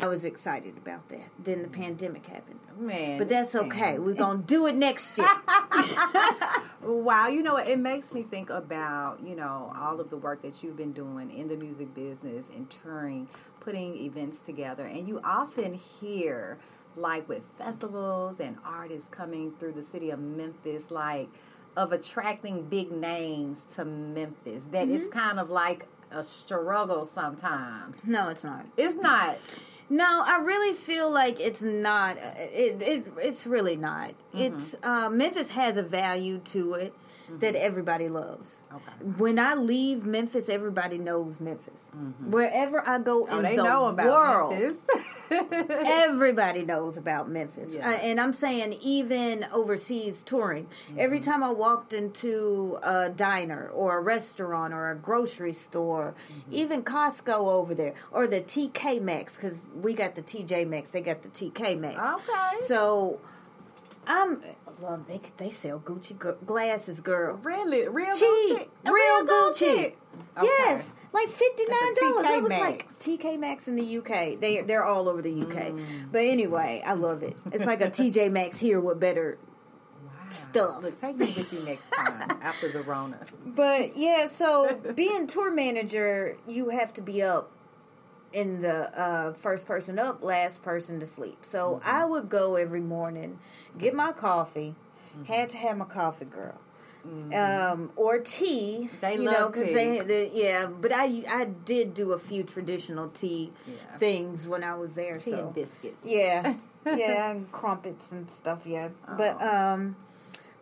[0.01, 1.29] I was excited about that.
[1.39, 2.61] Then the pandemic happened.
[2.79, 3.19] Man.
[3.19, 3.65] But that's man.
[3.65, 3.99] okay.
[3.99, 5.29] We're going to do it next year.
[6.83, 10.65] Wow, you know, it makes me think about, you know, all of the work that
[10.65, 13.29] you've been doing in the music business and touring,
[13.63, 14.85] putting events together.
[14.87, 16.59] And you often hear,
[16.97, 21.29] like with festivals and artists coming through the city of Memphis, like
[21.77, 27.99] of attracting big names to Memphis, That it's kind of like a struggle sometimes.
[28.05, 28.67] no, it's not.
[28.77, 29.39] It's not.
[29.89, 32.17] No, I really feel like it's not.
[32.19, 34.15] It, it it's really not.
[34.33, 36.95] It's uh, Memphis has a value to it
[37.41, 38.61] that everybody loves.
[38.73, 38.93] Okay.
[39.19, 41.89] When I leave Memphis, everybody knows Memphis.
[42.27, 44.79] Wherever I go Oh, in they the know about world, Memphis.
[45.87, 47.71] everybody knows about Memphis.
[47.73, 47.89] Yeah.
[47.91, 50.67] Uh, and I'm saying even overseas touring.
[50.99, 51.31] Every Mm-hmm.
[51.31, 56.53] time I walked into a diner or a restaurant or a grocery store, Mm-hmm.
[56.53, 61.01] even Costco over there or the TK Maxx because we got the TJ Maxx, they
[61.01, 61.99] got the TK Maxx.
[62.29, 62.67] Okay.
[62.67, 63.21] So
[64.07, 64.43] I'm
[64.81, 67.37] love they they sell Gucci gu- glasses, girl.
[67.37, 67.87] really?
[67.89, 68.91] Real Cheap, Gucci?
[68.93, 69.63] real Gucci.
[69.73, 69.95] Okay.
[70.43, 72.23] Yes, like fifty nine dollars.
[72.25, 74.41] That was like TK Maxx in the UK.
[74.41, 75.73] They they're all over the UK.
[75.73, 76.11] Mm.
[76.13, 77.37] But anyway, I love it.
[77.53, 79.39] It's like a TJ Maxx here with better.
[80.31, 80.83] Stuff.
[80.83, 83.19] Look, take me with you next time after the Rona.
[83.45, 87.51] But yeah, so being tour manager, you have to be up
[88.33, 91.39] in the uh, first person up, last person to sleep.
[91.45, 91.89] So Mm-hmm.
[91.97, 93.39] I would go every morning,
[93.79, 94.75] get my coffee.
[95.17, 95.25] Mm-hmm.
[95.25, 96.55] Had to have my coffee, girl.
[97.05, 99.75] Um, or tea, They you love know, because tea.
[99.75, 100.67] they, they, yeah.
[100.67, 103.97] But I, I did do a few traditional tea Yeah.
[103.99, 105.19] things when I was there.
[105.19, 106.05] Tea so and biscuits.
[106.05, 106.55] yeah,
[106.87, 108.61] yeah, and crumpets and stuff.
[108.65, 109.49] Yeah, but Oh.
[109.75, 109.97] um,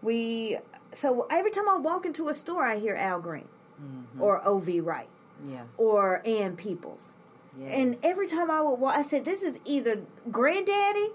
[0.02, 0.56] we
[0.92, 3.48] so every time I walk into a store, I hear Al Green
[3.82, 4.22] Mm-hmm.
[4.22, 4.80] or O.V.
[4.80, 5.08] Wright
[5.46, 5.62] Yeah.
[5.76, 7.14] or Ann Peebles,
[7.66, 11.08] and every time I would walk, I said, "This is either Granddaddy."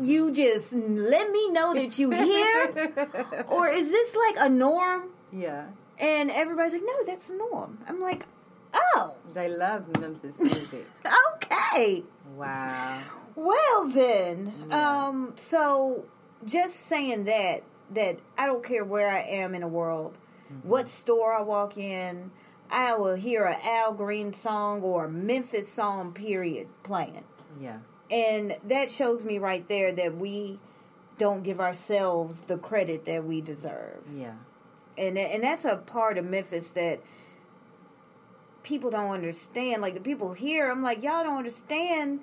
[0.00, 5.10] You just let me know that you here, or is this like a norm?
[5.32, 5.66] yeah.
[6.00, 7.76] And everybody's like, no, that's the norm.
[7.86, 8.24] I'm like,
[8.72, 10.86] oh, They love Memphis music.
[11.34, 12.02] okay.
[12.34, 13.02] wow.
[13.36, 15.06] Well then, Yeah.
[15.08, 16.04] um, so
[16.46, 20.16] just saying that that I don't care where I am in the world,
[20.52, 20.68] Mm-hmm.
[20.68, 22.30] what store I walk in,
[22.70, 27.24] I will hear a Al Green song or a Memphis song period playing.
[27.60, 27.78] Yeah.
[28.10, 30.58] And that shows me right there that we
[31.18, 34.02] don't give ourselves the credit that we deserve.
[34.14, 34.34] Yeah.
[34.96, 37.00] And and that's a part of Memphis that
[38.62, 39.82] people don't understand.
[39.82, 42.20] Like the people here, I'm like, y'all don't understand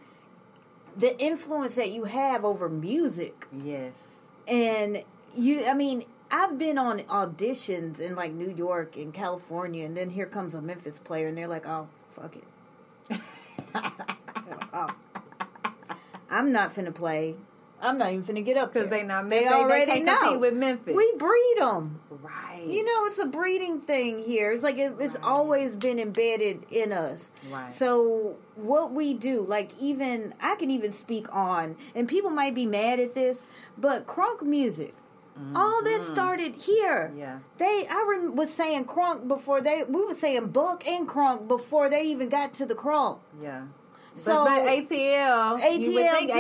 [0.96, 3.48] the influence that you have over music.
[3.64, 3.94] Yes.
[4.48, 5.04] And
[5.36, 10.10] you I mean, I've been on auditions in like New York and California and then
[10.10, 13.20] here comes a Memphis player and they're like, "Oh, fuck it."
[13.74, 13.92] Like,
[14.74, 14.90] oh.
[16.30, 17.36] I'm not finna play.
[17.80, 20.40] I'm not even finna get up Because they not They they, already they know.
[20.40, 20.96] with Memphis.
[20.96, 22.00] We breed them.
[22.10, 22.66] right.
[22.68, 24.52] You know, it's a breeding thing here.
[24.52, 25.24] It's like it, it's Right.
[25.24, 27.30] always been embedded in us.
[27.52, 27.70] Right.
[27.70, 32.66] So what we do, like even I can even speak on, and people might be
[32.66, 33.38] mad at this,
[33.78, 34.96] but crunk music.
[35.56, 37.10] All this started here.
[37.10, 37.20] Mm-hmm.
[37.20, 37.40] Yeah.
[37.58, 41.90] They, I rem- was saying crunk before they, we were saying book and crunk before
[41.90, 43.20] they even got to the crunk.
[43.42, 43.64] Yeah.
[44.16, 46.32] So- but, but ATL, you would ATL think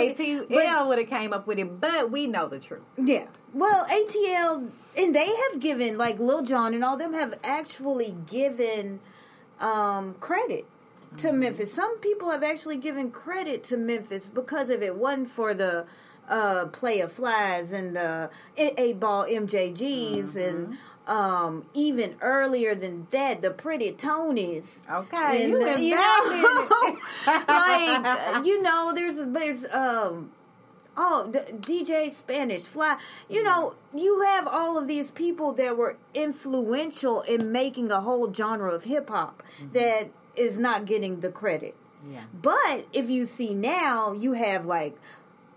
[0.51, 2.81] ATL would have came up with it, but we know the truth.
[2.97, 3.27] Yeah.
[3.53, 8.99] Well, ATL and they have given like Lil Jon and all them have actually given
[9.59, 10.65] um, credit
[11.17, 11.73] to Memphis.
[11.73, 15.85] Some people have actually given credit to Memphis because if it wasn't for the
[16.27, 23.51] uh, Playa Flys and the eight ball MJGs and um, even earlier than that, the
[23.51, 24.81] pretty Tonys.
[24.91, 26.97] Okay, And you the- went you know,
[27.47, 30.31] like you know, there's there's um
[30.97, 32.97] oh the DJ Spanish Fly.
[33.29, 38.33] You know, you have all of these people that were influential in making a whole
[38.33, 41.75] genre of hip hop that is not getting the credit.
[42.09, 42.21] Yeah.
[42.41, 44.95] But if you see now, you have like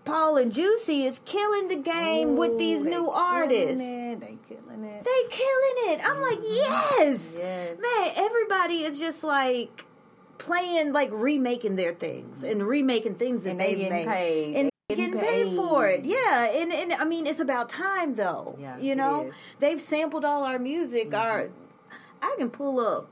[0.03, 3.79] Paul and Juicy is killing the game with these new artists.
[3.79, 5.03] It, they killing it.
[5.03, 6.01] They killing it.
[6.03, 7.35] I'm like, yes.
[7.37, 7.77] Yes.
[7.79, 9.85] Man, everybody is just like
[10.37, 14.07] playing like remaking their things and remaking things that And they they've made.
[14.07, 14.55] paid.
[14.55, 16.03] And They getting getting paid for it.
[16.03, 16.49] Yeah.
[16.51, 18.57] And and I mean it's about time though.
[18.59, 19.31] Yeah, you know?
[19.59, 21.11] They've sampled all our music.
[21.11, 21.21] Mm-hmm.
[21.21, 21.49] Our
[22.23, 23.07] I can pull up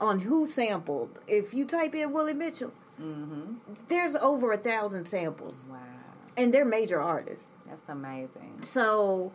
[0.00, 1.20] on who sampled.
[1.28, 3.54] If you type in Willie Mitchell, mm-hmm.
[3.86, 5.64] there's over a thousand samples.
[5.70, 5.78] Wow.
[6.36, 7.46] And they're major artists.
[7.66, 8.58] That's amazing.
[8.62, 9.32] So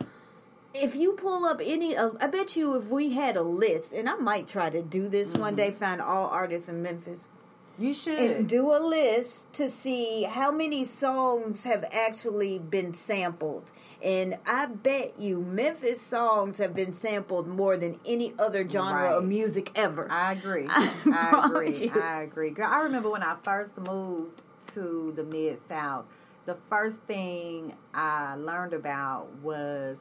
[0.74, 4.10] if you pull up any of, I bet you if we had a list, and
[4.10, 5.56] I might try to do this one mm-hmm.
[5.56, 7.30] day, find all artists in Memphis
[7.78, 8.20] You should.
[8.20, 13.72] and do a list to see how many songs have actually been sampled.
[14.04, 19.26] And I bet you Memphis songs have been sampled more than any other genre of
[19.26, 20.08] music ever.
[20.12, 20.68] I agree.
[20.70, 21.76] I I, agree.
[21.76, 21.92] you.
[22.00, 22.52] I agree.
[22.52, 24.44] Girl, I remember when I first moved
[24.76, 26.06] to the Mid South,
[26.48, 29.98] the first thing I learned about was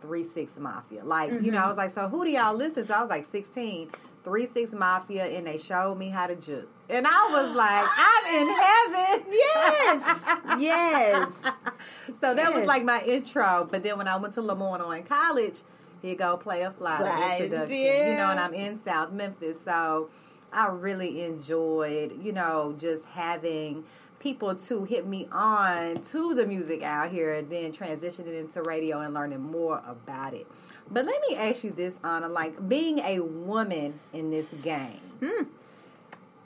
[0.00, 1.04] Three Six Mafia.
[1.04, 1.68] Like, you know, I mm-hmm.
[1.68, 2.96] was like, so who do y'all listen to?
[2.96, 3.90] I was like 16.
[4.24, 6.68] Three Six Mafia, and they showed me how to juke.
[6.88, 9.32] And I was like, I'm in heaven.
[9.32, 10.22] yes,
[10.58, 11.32] yes.
[12.20, 13.66] So that was like my intro.
[13.70, 15.60] But then when I went to Lemoyne in college,
[16.00, 17.76] here go Playa Fly, introduction.
[17.76, 18.10] yeah.
[18.10, 20.08] You know, and I'm in South Memphis, so
[20.52, 23.84] I really enjoyed, you know, just having
[24.22, 29.00] people to hit me on to the music out here and then transitioning into radio
[29.00, 30.46] and learning more about it.
[30.90, 35.00] But let me ask you this, Anna, like being a woman in this game.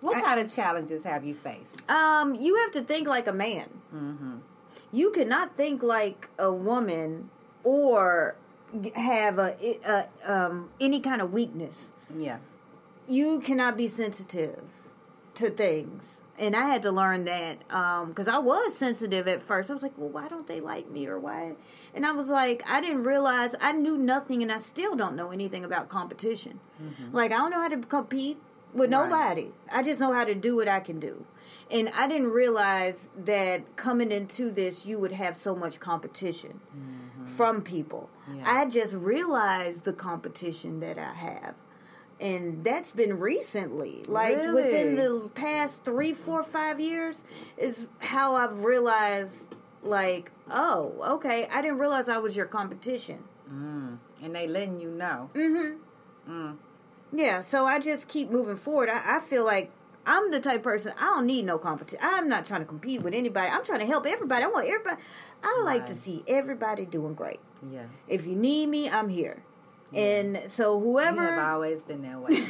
[0.01, 1.89] What I- kind of challenges have you faced?
[1.91, 3.69] Um, you have to think like a man.
[4.93, 7.29] You cannot think like a woman
[7.65, 8.37] or
[8.95, 11.93] have a, a um, any kind of weakness.
[12.17, 12.39] Yeah.
[13.09, 14.61] You cannot be sensitive
[15.35, 16.23] to things.
[16.39, 19.71] And I had to learn that um, because I was sensitive at first.
[19.71, 21.55] I was like, well, why don't they like me or why?
[21.95, 25.31] And I was like, I didn't realize I knew nothing and I still don't know
[25.31, 26.61] anything about competition.
[26.83, 27.17] Mm-hmm.
[27.17, 28.39] Like, I don't know how to compete
[28.73, 29.09] with Right.
[29.09, 29.53] nobody.
[29.73, 31.25] I just know how to do what I can do.
[31.71, 37.27] And I didn't realize that coming into this, you would have so much competition mm-hmm.
[37.27, 38.11] from people.
[38.33, 38.45] Yeah.
[38.47, 41.55] I just realized the competition that I have.
[42.19, 44.03] And that's been recently.
[44.07, 47.25] Like within the past three, four, five years
[47.59, 53.25] is how I've realized like, oh, okay, I didn't realize I was your competition.
[53.53, 53.99] Mm.
[54.23, 55.31] And they letting you know.
[55.35, 56.33] Mm-hmm.
[56.33, 56.57] Mm.
[57.13, 58.89] Yeah, so I just keep moving forward.
[58.89, 59.71] I, I feel like
[60.07, 61.99] I'm the type of person I don't need no competition.
[62.03, 63.51] I'm not trying to compete with anybody.
[63.51, 64.45] I'm trying to help everybody.
[64.45, 65.01] I want everybody.
[65.43, 67.41] I like to see everybody doing great.
[67.71, 67.85] Yeah.
[68.09, 69.43] If you need me, I'm here.
[69.95, 70.77] And so
[71.23, 72.45] You have always been that way.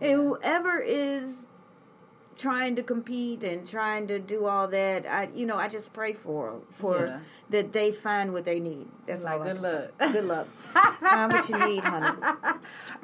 [0.00, 1.44] and whoever is
[2.40, 6.12] trying to compete and trying to do all that, I you know I just pray
[6.14, 7.18] for for Yeah.
[7.50, 8.88] that they find what they need.
[9.06, 9.44] That's Like, all.
[9.44, 10.12] Good luck.
[10.12, 10.46] Good luck.
[11.00, 12.16] find what you need, honey.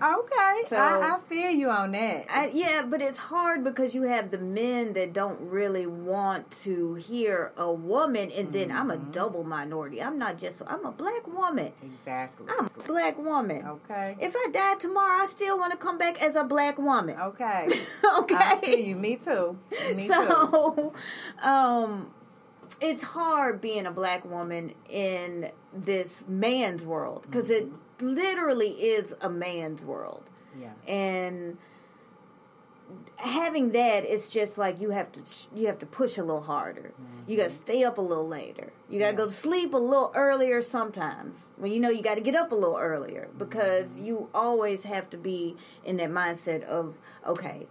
[0.03, 2.27] okay, So- I, I feel you on that.
[2.31, 6.95] I, yeah, but it's hard because you have the men that don't really want to
[6.95, 9.11] hear a woman, and then I'm Mm-hmm.
[9.11, 10.01] a double minority.
[10.01, 11.73] I'm not just I'm a black woman.
[11.83, 12.47] exactly.
[12.57, 13.67] I'm a black woman.
[13.67, 14.17] Okay.
[14.21, 17.19] If I die tomorrow, I still want to come back as a black woman.
[17.19, 17.67] okay.
[18.21, 18.35] okay.
[18.37, 18.95] I feel you.
[18.97, 19.26] Me too.
[19.95, 20.13] Me too.
[20.13, 20.93] so,
[21.43, 22.11] um,
[22.81, 28.15] it's hard being a black woman in this man's world because it mm-hmm.
[28.15, 30.25] literally is a man's world,
[30.59, 30.73] Yeah.
[30.87, 31.59] and
[33.17, 35.21] having that, it's just like you have to
[35.55, 36.93] you have to push a little harder.
[37.27, 37.61] You got to mm-hmm.
[37.61, 38.73] stay up a little later.
[38.89, 41.49] You got to go to sleep a little earlier sometimes.
[41.57, 44.05] When you know you got to get up a little earlier because mm-hmm.
[44.05, 46.95] you always have to be in that mindset of
[47.27, 47.67] okay,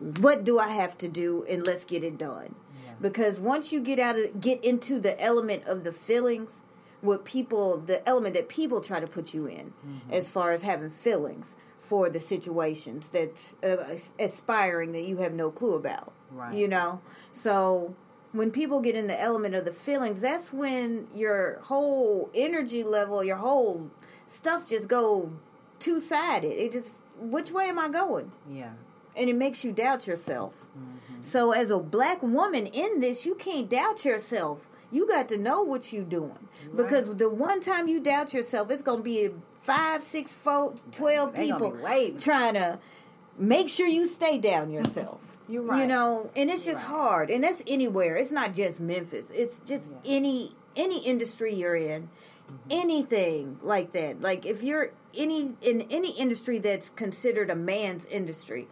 [0.00, 2.54] what do I have to do and let's get it done.
[3.00, 6.62] Because once you get out of get into the element of the feelings,
[7.00, 9.72] what people the element that people try to put you in
[10.10, 15.50] as far as having feelings for the situations that's uh, aspiring that you have no
[15.50, 16.12] clue about.
[16.30, 16.54] Right.
[16.54, 17.00] You know?
[17.32, 17.94] So
[18.32, 23.24] when people get in the element of the feelings, that's when your whole energy level,
[23.24, 23.90] your whole
[24.26, 25.32] stuff just go
[25.78, 26.52] two sided.
[26.52, 28.30] It just which way am I going?
[28.48, 28.72] Yeah.
[29.20, 30.54] And it makes you doubt yourself.
[30.76, 31.22] Mm-hmm.
[31.22, 34.58] So, as a black woman in this, you can't doubt yourself.
[34.90, 38.82] You got to know what you're doing because the one time you doubt yourself, it's
[38.82, 39.28] gonna be
[39.62, 41.76] five, six, four, twelve They people
[42.18, 42.78] trying to
[43.38, 45.20] make sure you stay down yourself.
[45.48, 45.80] You're right.
[45.80, 46.86] You know, and it's just Right.
[46.88, 48.16] hard, and that's anywhere.
[48.16, 49.30] It's not just Memphis.
[49.34, 52.08] It's just any any industry you're in,
[52.48, 52.80] Mm-hmm.
[52.80, 54.20] anything like that.
[54.20, 58.66] Like if you're any in any industry that's considered a man's industry,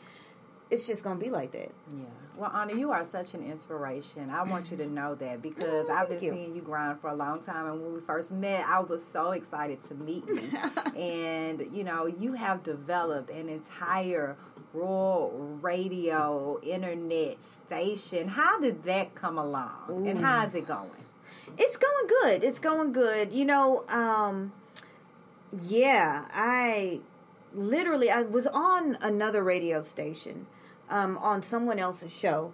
[0.70, 1.72] it's just gonna be like that.
[1.90, 2.04] Yeah.
[2.36, 4.30] Well, Anna, you are such an inspiration.
[4.30, 6.32] I want you to know that because Oh, I've been you.
[6.32, 7.66] seeing you grind for a long time.
[7.66, 10.48] And when we first met, I was so excited to meet you.
[10.96, 14.36] and, you know, you have developed an entire
[14.72, 18.28] Royal Radio internet station.
[18.28, 20.06] How did that come along?
[20.06, 20.90] And how is it going?
[21.56, 22.44] It's going good.
[22.44, 23.32] It's going good.
[23.32, 24.52] You know, um
[25.66, 27.00] yeah, I
[27.54, 30.46] literally I was on another radio station
[30.90, 32.52] um on someone else's show.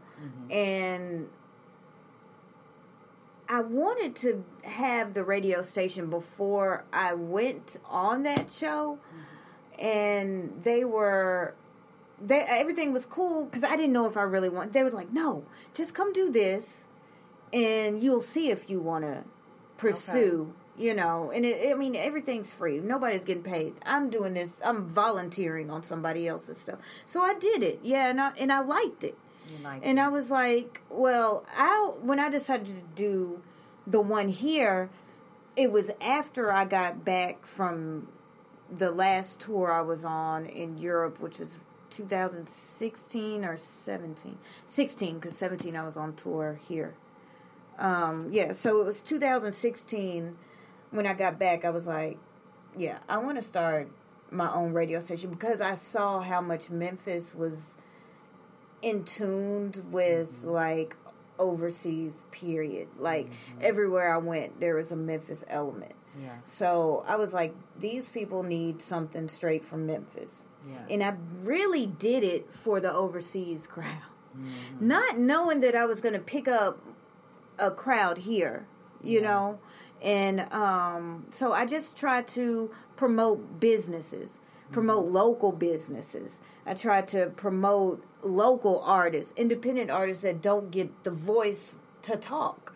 [0.51, 1.29] And
[3.49, 8.99] I wanted to have the radio station before I went on that show.
[9.79, 11.55] And they were
[12.21, 15.13] they everything was cool cuz I didn't know if I really want they was like
[15.13, 16.87] no just come do this
[17.53, 19.25] and you'll see if you want to
[19.77, 22.81] pursue you know and it, i mean everything's free.
[22.81, 23.75] Nobody's getting paid.
[23.85, 26.79] I'm doing this i'm volunteering on somebody else's stuff.
[27.07, 27.81] So i did it.
[27.83, 29.17] Yeah and i and i liked it.
[29.51, 30.03] You like and it?
[30.03, 33.43] i was like well i when i decided to do
[33.87, 34.89] the one here
[35.55, 38.09] it was after i got back from
[38.75, 41.59] the last tour i was on in europe which was
[41.95, 46.95] 2016 or 17 16 because 17 i was on tour here.
[47.79, 50.37] Um, yeah, so it was 2016
[50.95, 51.65] when I got back.
[51.65, 52.19] I was like,
[52.79, 53.91] yeah, I want to start
[54.31, 57.77] my own radio station because I saw how much Memphis was
[58.81, 60.51] in tuned with mm-hmm.
[60.51, 60.97] like
[61.39, 62.25] overseas.
[62.31, 62.89] Period.
[62.99, 63.59] Like mm-hmm.
[63.61, 65.95] everywhere I went, there was a Memphis element.
[66.21, 66.37] Yeah.
[66.45, 70.45] So I was like, these people need something straight from Memphis.
[70.69, 70.79] Yeah.
[70.89, 73.99] And I really did it for the overseas crowd.
[74.39, 74.87] Mm-hmm.
[74.87, 76.81] Not knowing that I was going to pick up
[77.59, 78.67] a crowd here,
[79.03, 79.59] you know?
[80.05, 84.33] And um, so I just try to promote businesses,
[84.71, 86.41] promote local businesses.
[86.67, 92.75] I try to promote local artists, independent artists that don't get the voice to talk.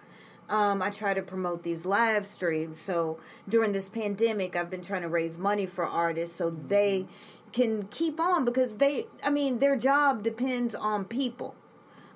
[0.49, 2.81] Um, I try to promote these live streams.
[2.81, 7.07] So during this pandemic, I've been trying to raise money for artists so they
[7.53, 11.55] can keep on because they, I mean, their job depends on people.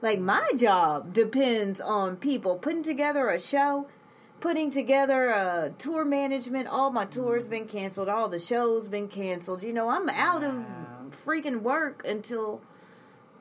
[0.01, 3.87] Like my job depends on people putting together a show,
[4.43, 6.67] putting together a tour management.
[6.67, 8.09] All my tours been canceled.
[8.09, 9.63] All the shows been canceled.
[9.63, 10.67] You know, I'm out of
[11.25, 12.61] freaking work until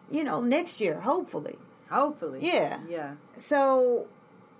[0.09, 1.57] you know next year, hopefully.
[1.89, 2.39] Hopefully.
[2.43, 2.79] Yeah.
[2.87, 3.15] Yeah.
[3.35, 4.07] So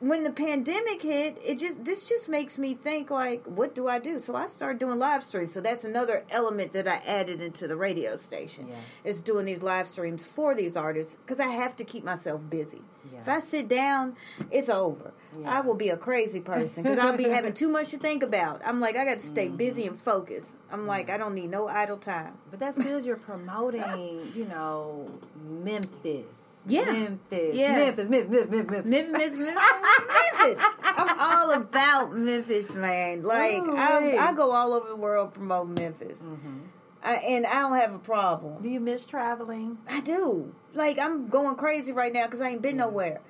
[0.02, 4.00] when the pandemic hit, it just this just makes me think like, what do I
[4.00, 4.20] do?
[4.20, 5.54] So I started doing live streams.
[5.54, 8.68] So that's another element that I added into the radio station.
[8.68, 8.76] Yeah.
[9.12, 12.82] Is doing these live streams for these artists because I have to keep myself busy.
[13.14, 13.22] Yeah.
[13.22, 14.16] If I sit down,
[14.52, 15.14] it's over.
[15.40, 15.58] Yeah.
[15.58, 18.62] I will be a crazy person because I'll be having too much to think about.
[18.66, 19.56] I'm like, I got to stay Mm-hmm.
[19.58, 20.50] busy and focused.
[20.72, 22.34] I'm like, I don't need no idle time.
[22.50, 23.04] But that's good.
[23.06, 25.10] You're promoting, you know,
[25.48, 26.26] Memphis.
[26.66, 26.92] Yeah.
[26.92, 27.56] Memphis.
[27.56, 27.76] Yeah.
[27.76, 28.10] Memphis.
[28.10, 28.30] Memphis.
[28.30, 28.50] Memphis.
[28.52, 28.86] Memphis.
[28.86, 30.66] Memphis, Memphis, Memphis.
[30.84, 33.24] I'm all about Memphis, man.
[33.24, 34.18] Like Ooh, I.
[34.20, 36.60] I go all over the world promoting Memphis, mm-hmm.
[37.04, 38.62] I, and I don't have a problem.
[38.62, 39.78] Do you miss traveling?
[39.90, 40.54] I do.
[40.74, 42.80] Like I'm going crazy right now because I ain't been mm.
[42.80, 43.22] nowhere,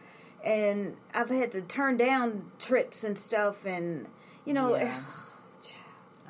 [0.44, 4.08] and I've had to turn down trips and stuff, and
[4.46, 5.02] you know, Yeah.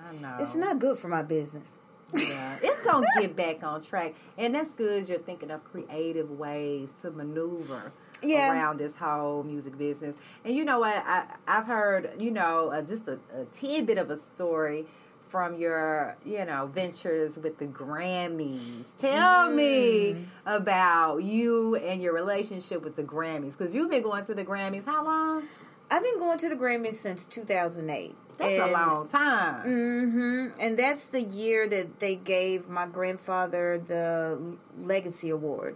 [0.10, 0.38] I know.
[0.40, 1.74] it's not good for my business.
[2.14, 5.08] Yeah, it's gonna get back on track, and that's good.
[5.10, 7.92] You're thinking of creative ways to maneuver
[8.22, 8.52] Yeah.
[8.52, 10.16] around this whole music business.
[10.46, 10.96] And you know what?
[11.06, 14.86] I I've heard you know uh, just a, a tidbit of a story
[15.30, 18.84] from your you know ventures with the Grammys.
[19.00, 20.26] Tell me Mm.
[20.46, 24.86] about you and your relationship with the Grammys because you've been going to the Grammys
[24.86, 25.44] how long?
[25.90, 28.16] I've been going to the Grammys since 2008.
[28.42, 29.66] That's a long time.
[29.66, 30.60] Mm-hmm.
[30.60, 35.76] And that's the year that they gave my grandfather the Legacy Award.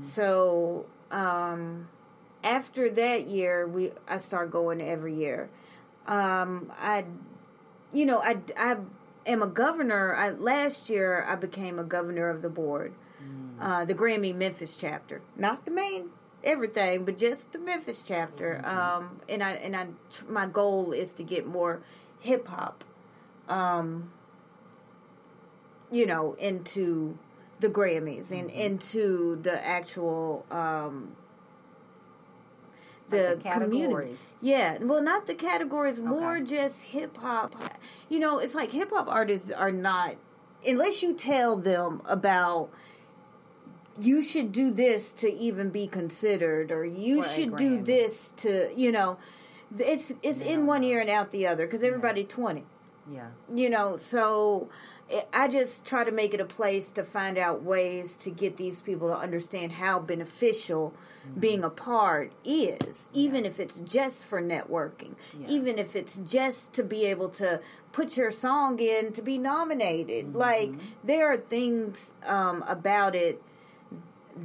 [0.00, 1.88] So um,
[2.44, 5.50] after that year, we I start going every year.
[6.06, 7.04] Um, I,
[7.92, 8.76] you know, I I
[9.26, 10.14] am a governor.
[10.14, 12.94] I, last year, I became a governor of the board,
[13.60, 16.10] uh, the Grammy Memphis chapter, not the main
[16.46, 18.62] everything, but just the Memphis chapter.
[18.64, 19.86] Um, and I and I
[20.28, 21.82] my goal is to get more
[22.20, 22.84] hip hop,
[23.48, 24.10] um,
[25.90, 27.18] you know, into
[27.60, 31.16] the Grammys and into the actual um,
[33.10, 33.78] the, Like the community.
[33.80, 34.18] categories.
[34.40, 37.54] Yeah, well, not the categories, more just hip hop.
[38.08, 40.16] You know, it's like hip hop artists are not
[40.66, 42.70] unless you tell them about
[43.98, 48.92] you should do this to even be considered or you should do this to you
[48.92, 49.18] know
[49.78, 52.64] it's it's in one ear and out the other because everybody 20
[53.10, 53.28] Yeah.
[53.54, 54.68] you know so
[55.08, 58.56] it, i just try to make it a place to find out ways to get
[58.56, 60.92] these people to understand how beneficial
[61.26, 61.40] Mm-hmm.
[61.40, 65.48] being a part is even if it's just for networking Yeah.
[65.48, 70.26] even if it's just to be able to put your song in to be nominated
[70.26, 70.38] Mm-hmm.
[70.38, 70.70] like
[71.02, 73.42] there are things um, about it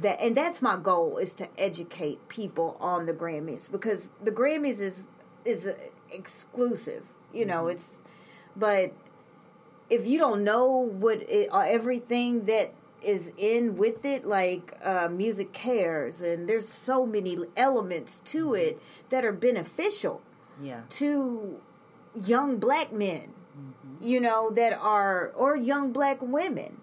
[0.00, 4.78] that and that's my goal is to educate people on the Grammys because the Grammys
[4.80, 5.04] is
[5.44, 5.68] is
[6.10, 7.98] exclusive you know it's
[8.56, 8.92] but
[9.90, 12.72] if you don't know what it, uh, everything that
[13.02, 18.80] is in with it like uh, MusiCares and there's so many elements to it
[19.10, 20.22] that are beneficial
[20.60, 20.82] Yeah.
[21.00, 21.60] to
[22.24, 23.32] young black men,
[24.00, 26.78] you know, that are, or young black women.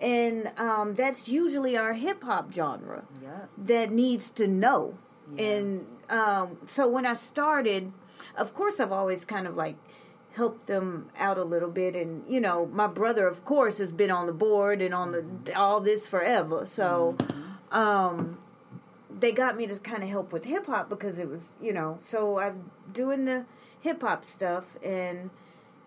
[0.00, 3.46] And um, that's usually our hip hop genre Yeah.
[3.58, 4.94] that needs to know.
[5.36, 5.44] Yeah.
[5.44, 7.92] And um, so when I started,
[8.36, 9.76] of course, I've always kind of like
[10.32, 11.94] helped them out a little bit.
[11.94, 15.54] And, you know, my brother, of course, has been on the board and on the
[15.54, 16.64] all this forever.
[16.64, 17.16] So,
[17.70, 18.38] um,
[19.10, 21.98] they got me to kind of help with hip hop because it was, you know,
[22.00, 23.44] so I'm doing the
[23.80, 25.30] hip hop stuff and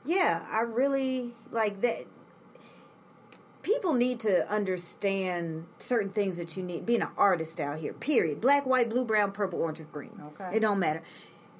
[0.06, 2.06] yeah, I really like that.
[3.64, 7.94] People need to understand certain things that you need being an artist out here.
[7.94, 8.40] Period.
[8.40, 10.22] Black, white, blue, brown, purple, orange, or green.
[10.22, 10.58] Okay.
[10.58, 11.02] It don't matter.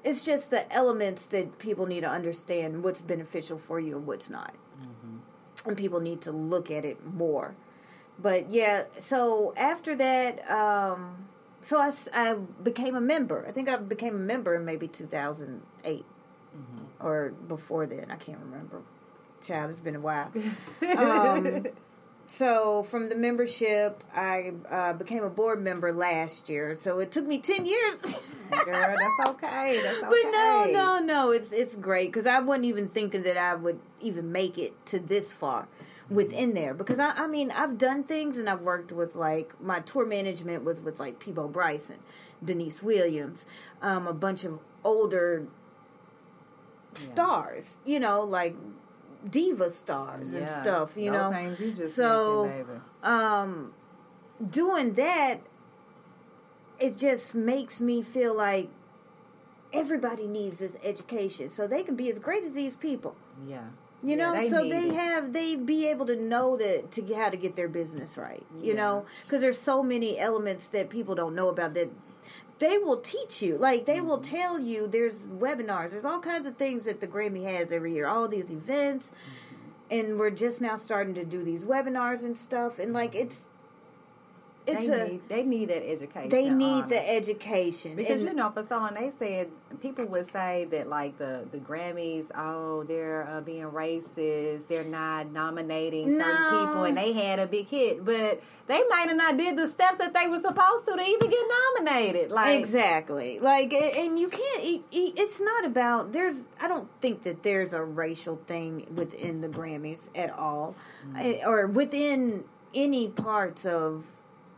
[0.04, 4.30] It's just the elements that people need to understand what's beneficial for you and what's
[4.30, 4.54] not.
[5.66, 7.56] And people need to look at it more
[8.18, 11.26] but yeah so after that um
[11.62, 16.04] so I became a member i think i became a member in maybe 2008
[17.00, 18.82] or before then i can't remember
[19.42, 20.30] child it's been a while
[20.96, 21.66] um,
[22.26, 27.26] so from the membership i uh, became a board member last year so it took
[27.26, 28.30] me 10 years
[28.64, 29.80] Girl, that's okay.
[29.82, 30.08] That's okay.
[30.08, 31.30] but no, no, no.
[31.30, 34.98] It's it's great because I wasn't even thinking that I would even make it to
[34.98, 35.66] this far
[36.10, 39.80] within there because I, I mean I've done things and I've worked with like my
[39.80, 41.98] tour management was with like Peabo Bryson,
[42.44, 43.46] Deniece Williams,
[43.80, 45.46] um, a bunch of older
[46.92, 48.54] stars, you know, like
[49.28, 51.40] diva stars and stuff, you Those know.
[51.58, 53.72] you so mentioned, um
[54.50, 55.40] doing that
[56.78, 58.68] it just makes me feel like
[59.72, 63.16] everybody needs this education so they can be as great as these people
[63.46, 63.62] Yeah.
[64.02, 64.94] you Yeah, know so they it.
[64.94, 68.72] have they be able to know that to how to get their business right you
[68.74, 68.80] Yeah.
[68.82, 71.88] know because there's so many elements that people don't know about that
[72.58, 73.56] they will teach you.
[73.56, 74.36] Like they will Mm-hmm.
[74.36, 78.06] tell you there's webinars, there's all kinds of things that the Grammy has every year,
[78.06, 79.06] all these events.
[79.06, 79.70] Mm-hmm.
[79.90, 83.42] And we're just now starting to do these webinars and stuff and like it's
[84.66, 86.28] it's they a need they need that education.
[86.30, 87.96] they need the education.
[87.96, 89.50] Because And- you know, for so long they said
[89.80, 95.30] people would say that like the the Grammys, oh, they're uh, being racist, they're not
[95.30, 99.56] nominating certain people, and they had a big hit, but they might have not did
[99.58, 101.44] the steps that they were supposed to to even get
[101.76, 102.30] nominated.
[102.30, 107.22] Like exactly like and you can't it- it- it's not about there's i don't think
[107.24, 110.74] that there's a racial thing within the grammys at all
[111.12, 111.20] Mm.
[111.20, 112.44] Eh, or within
[112.74, 114.06] any parts of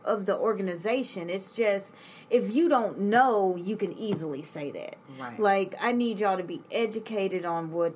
[0.07, 1.91] of the organization it's just
[2.29, 5.39] if you don't know you can easily say that Right.
[5.39, 7.93] like i need y'all to be educated on what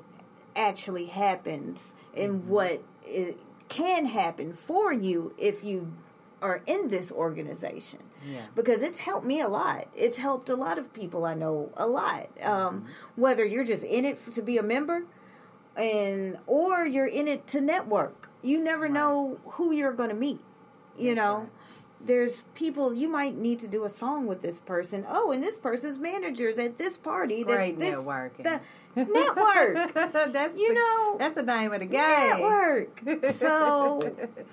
[0.55, 2.49] actually happens and Mm-hmm.
[2.49, 3.37] what it
[3.69, 5.93] can happen for you if you
[6.41, 7.99] are in this organization
[8.29, 8.41] Yeah.
[8.55, 9.87] because it's helped me a lot.
[9.95, 12.27] It's helped a lot of people I know a lot.
[12.43, 12.85] Um,
[13.15, 15.03] whether you're just in it to be a member,
[15.77, 18.29] and or you're in it to network.
[18.43, 20.41] You never know who you're going to meet.
[20.97, 21.37] You That's know.
[21.37, 21.49] right.
[22.05, 25.05] There's people you might need to do a song with this person.
[25.07, 27.43] Oh, and this person's managers at this party.
[27.43, 28.43] that's Great this, networking.
[28.43, 28.59] The,
[28.95, 29.93] network.
[30.33, 32.01] that's You the, know, that's the name of the game.
[32.29, 33.01] network.
[33.35, 33.99] So,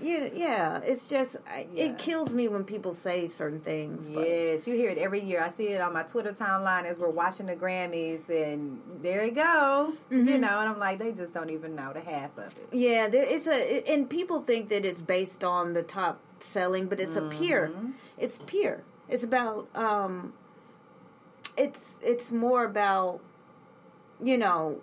[0.01, 1.85] you, yeah, it's just I, Yeah.
[1.87, 4.09] it kills me when people say certain things.
[4.09, 5.43] But Yes, you hear it every year.
[5.43, 9.33] I see it on my Twitter timeline as we're watching the Grammys, and there you
[9.33, 9.93] go.
[10.11, 10.29] Mm-hmm.
[10.29, 12.69] You know, and I'm like, they just don't even know the half of it.
[12.73, 17.01] Yeah, there, it's a and people think that it's based on the top selling, but
[17.01, 17.69] it's a peer.
[17.75, 17.91] Mm-hmm.
[18.19, 18.83] It's peer.
[19.09, 20.33] It's about um
[21.57, 23.21] it's it's more about
[24.23, 24.81] you know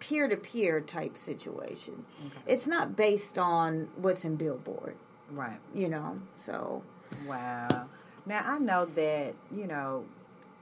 [0.00, 2.04] peer to peer type situation.
[2.46, 4.96] It's not based on what's in Billboard,
[5.30, 5.58] Right.
[5.74, 6.20] you know.
[6.36, 6.82] So
[7.26, 7.88] Wow.
[8.26, 10.04] Now I know that you know,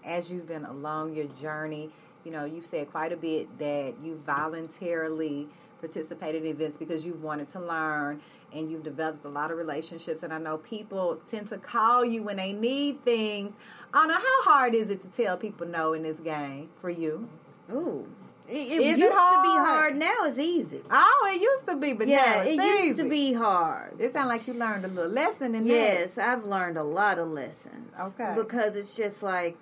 [0.05, 1.91] as you've been along your journey,
[2.25, 5.49] you know, you've said quite a bit that you voluntarily
[5.81, 8.21] participated in events because you've wanted to learn
[8.57, 10.23] and you've developed a lot of relationships.
[10.23, 13.53] And I know people tend to call you when they need things.
[13.95, 17.29] Anna, how hard is it to tell people no in this game for you?
[17.73, 18.07] ooh.
[18.49, 19.97] It, it used to be hard?
[19.97, 20.81] Now it's easy.
[20.89, 24.01] Oh, it used to be, but Yeah, now it it's used to be hard.
[24.01, 25.69] It sounds like you learned a little lesson in that.
[25.69, 27.93] Yes, I've learned a lot of lessons.
[28.01, 28.35] Okay.
[28.37, 29.57] Because it's just like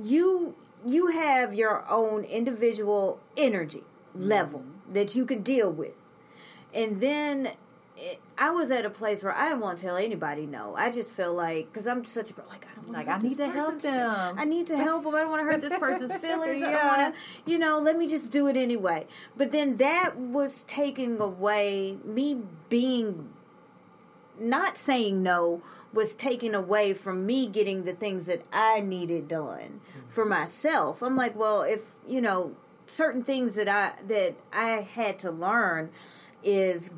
[0.00, 0.54] you
[0.86, 3.82] you have your own individual energy
[4.14, 4.92] level Mm-hmm.
[4.94, 5.94] that you can deal with.
[6.72, 7.50] And then
[7.96, 10.74] it, I was at a place where I didn't want to tell anybody no.
[10.76, 13.36] I just feel like because I'm such a like I don't want Like, I need
[13.38, 14.38] to help them.
[14.38, 15.14] I need to help them.
[15.14, 16.62] I don't want to hurt this person's feelings.
[16.62, 17.78] I don't want to, you know.
[17.78, 19.06] Let me just do it anyway.
[19.36, 23.30] But then that was taking away me being
[24.38, 29.80] not saying no was taken away from me getting the things that I needed done
[29.80, 30.10] mm-hmm.
[30.10, 31.02] for myself.
[31.02, 32.54] I'm like, well, if you know
[32.86, 35.90] certain things that I that I had to learn
[36.42, 36.90] is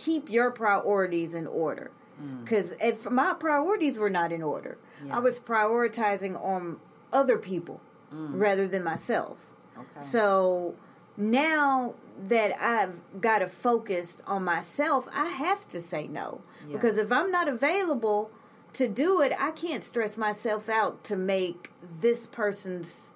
[0.00, 1.90] keep your priorities in order.
[2.22, 2.44] Mm.
[2.44, 5.16] Because if my priorities were not in order, Yeah.
[5.16, 6.78] I was prioritizing on
[7.12, 7.80] other people
[8.12, 8.30] mm.
[8.32, 9.38] rather than myself.
[9.76, 10.06] Okay.
[10.06, 10.74] So
[11.16, 11.94] now
[12.28, 16.42] that I've got to focus on myself, I have to say no.
[16.66, 16.72] Yeah.
[16.74, 18.30] Because if I'm not available
[18.74, 21.70] to do it, I can't stress myself out to make
[22.00, 23.12] this person's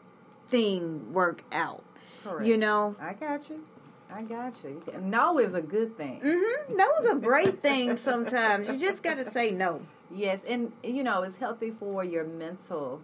[0.49, 1.83] thing work out.
[2.25, 2.47] Correct.
[2.47, 2.97] You know?
[3.01, 3.65] I got you.
[4.13, 4.83] I got you.
[5.01, 6.21] No is a good thing.
[6.23, 8.69] hmm Those are great things sometimes.
[8.69, 9.81] You just got to say no.
[10.11, 13.01] Yes, and you know it's healthy for your mental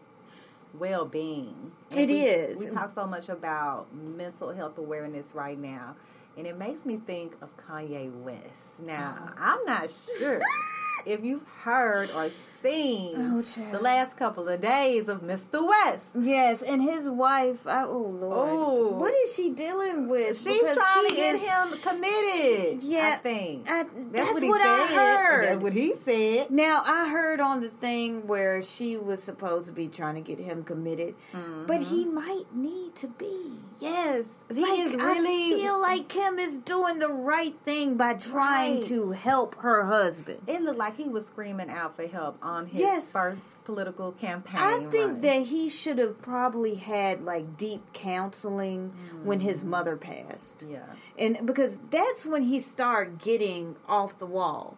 [0.78, 1.72] well-being.
[1.90, 2.58] It And we, is.
[2.58, 5.96] We talk so much about mental health awareness right now,
[6.36, 8.44] and it makes me think of Kanye West.
[8.78, 9.32] Now, Uh-huh.
[9.38, 10.40] I'm not sure
[11.06, 12.28] if you've heard or
[12.62, 13.42] seen Oh,
[13.72, 15.66] the last couple of days of Mr.
[15.66, 16.04] West.
[16.18, 18.48] Yes, and his wife, I, oh Lord.
[18.50, 18.88] Oh.
[18.98, 20.38] What is she dealing with?
[20.38, 22.80] She's Because trying to get is- him committed.
[22.82, 25.48] I Yeah, think I- that's he what I heard.
[25.48, 26.50] That's what he said.
[26.50, 30.38] Now I heard on the thing where she was supposed to be trying to get
[30.38, 31.94] him committed, but mm-hmm.
[31.94, 33.52] he might need to be.
[33.78, 34.24] Yes,
[34.54, 35.54] he Like, is really.
[35.54, 38.84] I feel like Kim is doing the right thing by trying Right.
[38.84, 40.40] to help her husband.
[40.46, 43.12] It looked like he was screaming out for help on his Yes.
[43.12, 44.56] first political campaign.
[44.60, 48.92] I think that he should have probably had like deep counseling
[49.22, 49.68] when his mm.
[49.68, 50.64] mother passed.
[50.68, 50.80] Yeah.
[51.18, 54.76] and because that's when he started getting off the wall.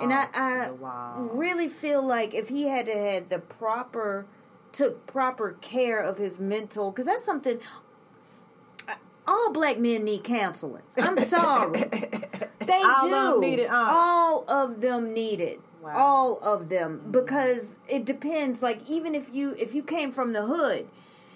[0.00, 0.70] and I, I
[1.32, 4.26] really feel like if he had to had the proper
[4.72, 7.60] took proper care of his mental because that's something
[9.26, 10.82] all black men need counseling.
[10.98, 11.80] I'm sorry,
[12.60, 13.38] they All do.
[13.38, 13.86] of it, uh.
[13.88, 15.60] All of them need it.
[15.82, 15.92] Wow.
[15.96, 18.62] All of them because it depends.
[18.62, 20.88] Like even if you if you came from the hood,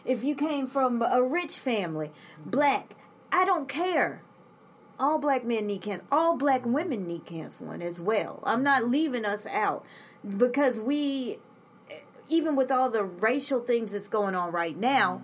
[0.07, 2.11] if you came from a rich family,
[2.47, 2.95] black,
[3.31, 4.23] I don't care.
[4.99, 6.05] All black men need cancer.
[6.11, 8.43] All black women need counseling as well.
[8.45, 9.85] I'm not leaving us out
[10.27, 11.39] because we,
[12.29, 15.23] even with all the racial things that's going on right now,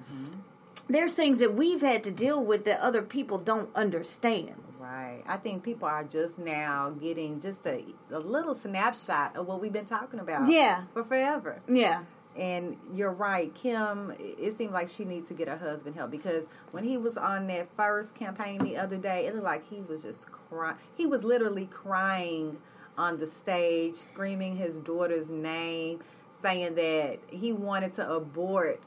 [0.89, 4.63] there's things that we've had to deal with that other people don't understand.
[4.79, 5.23] Right.
[5.27, 9.73] I think people are just now getting just a, a little snapshot of what we've
[9.73, 10.49] been talking about.
[10.49, 10.85] Yeah.
[10.93, 11.63] For forever.
[11.67, 12.03] Yeah.
[12.37, 14.13] And you're right, Kim.
[14.19, 17.47] It seemed like she needs to get her husband help because when he was on
[17.47, 20.77] that first campaign the other day, it looked like he was just crying.
[20.95, 22.59] He was literally crying
[22.99, 26.01] on the stage, screaming his daughter's name,
[26.43, 28.83] saying that he wanted to abort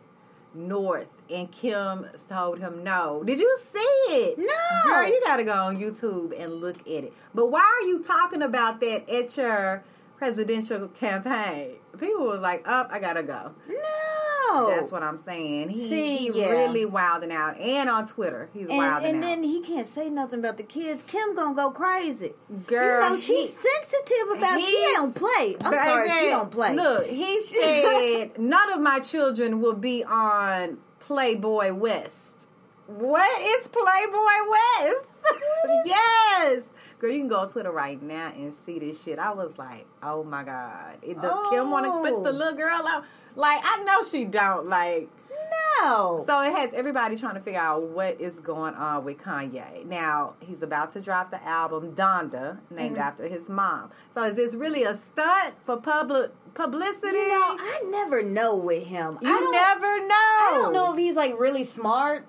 [0.53, 3.23] North, and Kim told him no.
[3.23, 4.37] Did you see it?
[4.37, 4.89] No.
[4.91, 7.13] Girl, you got to go on YouTube and look at it.
[7.33, 9.83] But why are you talking about that at your
[10.17, 11.77] presidential campaign?
[11.99, 14.69] People was like, "Up, I gotta go." No.
[14.69, 15.69] That's what I'm saying.
[15.69, 16.49] He, See, he yeah.
[16.49, 19.31] really wilding out, and on Twitter, he's and, wilding and out.
[19.31, 21.03] And then he can't say nothing about the kids.
[21.03, 22.33] Kim gonna go crazy.
[22.65, 24.61] Girl, you know she's he- sensitive about.
[24.61, 25.55] She don't play.
[25.59, 26.75] I'm sorry, she don't play.
[26.75, 32.13] Look, he said none of my children will be on Playboy West.
[32.87, 35.05] What is Playboy West?
[35.85, 36.61] yes.
[36.99, 39.17] Girl, you can go on Twitter right now and see this shit.
[39.17, 40.95] I was like, oh my God.
[41.01, 42.33] It, does Kim want to put the Oh.
[42.33, 43.05] little girl out?
[43.35, 44.67] Like, I know she don't.
[44.67, 45.07] Like,
[45.81, 46.23] no.
[46.27, 49.85] so it has everybody trying to figure out what is going on with Kanye.
[49.85, 53.01] Now he's about to drop the album Donda, named Mm-hmm.
[53.01, 53.91] after his mom.
[54.13, 57.17] So is this really a stunt for public publicity?
[57.17, 59.17] you know, I never know with him.
[59.21, 60.13] You I never know.
[60.15, 62.25] I don't know if he's like really smart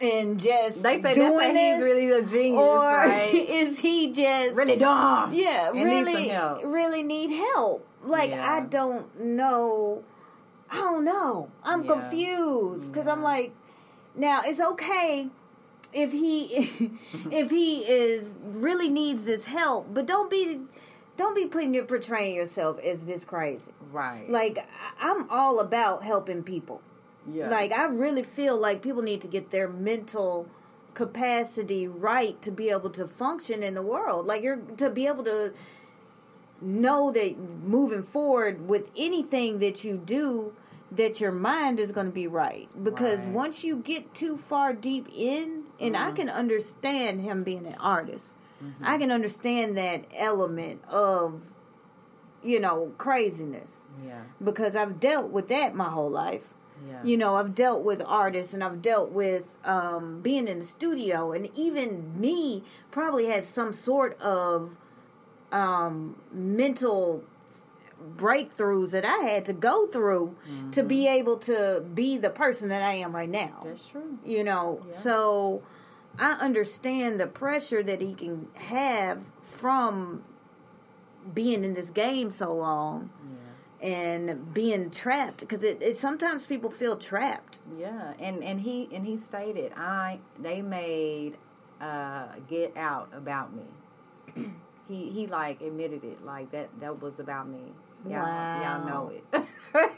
[0.00, 3.30] and just They say doing that's this, he's really a genius, or right?
[3.34, 5.32] is he just really dumb.
[5.32, 6.62] yeah really help.
[6.64, 7.86] really need help?
[8.04, 8.52] Like Yeah.
[8.52, 10.02] I don't know.
[10.72, 11.50] Oh, I don't know.
[11.64, 11.92] I'm Yeah.
[11.94, 13.24] confused because I'm mm.
[13.24, 13.52] like,
[14.14, 15.28] now it's okay
[15.92, 16.92] if he
[17.30, 20.60] if he is really needs this help, but don't be
[21.16, 23.72] don't be putting your portraying yourself as this crazy.
[23.92, 24.28] Right.
[24.30, 24.58] Like
[25.00, 26.80] I'm all about helping people.
[27.30, 27.48] yeah.
[27.48, 30.48] Like I really feel like people need to get their mental
[30.94, 34.26] capacity right to be able to function in the world.
[34.26, 35.52] Like you're to be able to
[36.62, 40.54] know that moving forward with anything that you do
[40.90, 43.32] that your mind is going to be right because Right.
[43.32, 48.28] once you get too far deep in and I can understand him being an artist.
[48.80, 51.40] I can understand that element of
[52.44, 54.22] you know craziness yeah.
[54.42, 56.42] because I've dealt with that my whole life.
[56.88, 57.02] Yeah.
[57.04, 61.30] You know, I've dealt with artists and I've dealt with um, being in the studio,
[61.32, 64.76] and even me probably had some sort of
[65.52, 67.22] um, mental
[68.16, 70.34] breakthroughs that I had to go through
[70.72, 73.58] to be able to be the person that I am right now.
[73.60, 73.68] Mm-hmm.
[73.68, 74.18] That's true.
[74.24, 74.94] You know, Yeah.
[74.96, 75.62] so
[76.18, 80.24] I understand the pressure that he can have from
[81.32, 83.10] being in this game so long
[83.82, 83.88] Yeah.
[83.88, 87.60] and being trapped because it, it sometimes people feel trapped.
[87.78, 91.36] Yeah, and and he and he stated, I they made
[91.80, 94.52] uh get out about me.
[94.92, 97.60] He he like admitted it, like that that was about me.
[98.08, 99.24] Y'all, y'all know it.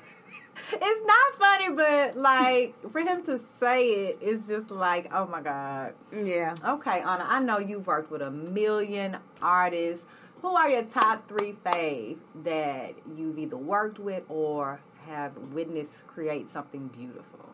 [0.73, 5.41] it's not funny, but like for him to say it, it's just like, oh my
[5.41, 5.95] god.
[6.13, 6.55] Yeah.
[6.65, 10.05] Okay, Anna, I know you've worked with a million artists.
[10.43, 16.49] Who are your top three fave that you've either worked with or have witnessed create
[16.51, 17.49] something beautiful?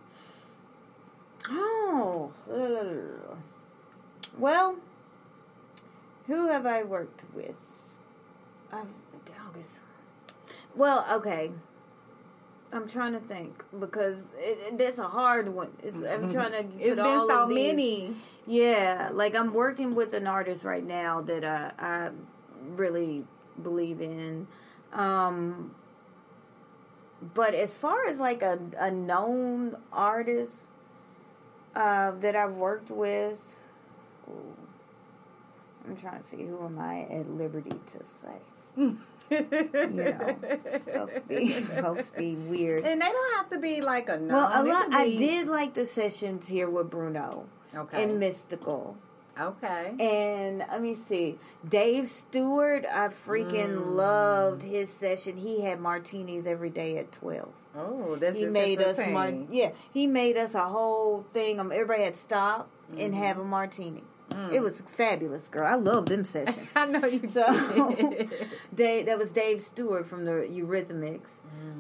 [1.49, 2.33] Oh.
[4.37, 4.77] Well,
[6.31, 7.57] who have I worked with?
[8.73, 8.87] I've,
[9.51, 9.81] August.
[10.75, 11.51] Well, okay.
[12.73, 15.73] I'm trying to think because it, it, that's a hard one.
[15.83, 16.59] It's, I'm trying to.
[16.79, 18.15] It's put been all so many.
[18.47, 22.11] Yeah, like I'm working with an artist right now that I, I
[22.77, 23.25] really
[23.61, 24.47] believe in.
[24.93, 25.75] Um,
[27.35, 30.55] but as far as like a, a known artist
[31.75, 33.57] uh, that I've worked with,
[34.29, 34.57] ooh,
[35.91, 38.93] I'm trying to see who am I at liberty to say.
[39.31, 40.37] You know,
[40.89, 42.85] stuff be, folks be weird.
[42.85, 44.35] And they don't have to be like a no.
[44.35, 44.87] Well, a lot.
[44.87, 48.03] could I did like the sessions here with Bruno Okay.
[48.03, 48.97] and Mystikal.
[49.41, 49.95] okay.
[50.01, 51.39] And let me see,
[51.69, 52.85] Dave Stewart.
[52.93, 53.95] I freaking Mm.
[53.95, 55.37] loved his session.
[55.37, 57.53] He had martinis every day at twelve.
[57.77, 59.71] oh, that's He made us mar- yeah.
[59.93, 61.61] He made us a whole thing.
[61.61, 62.69] Um, everybody had to stop
[62.99, 63.23] and Mm-hmm.
[63.23, 64.03] have a martini.
[64.53, 65.67] It was fabulous, girl.
[65.67, 66.69] I love them sessions.
[66.77, 67.45] I know you So.
[68.75, 71.31] Dave, that was Dave Stewart from the Eurythmics.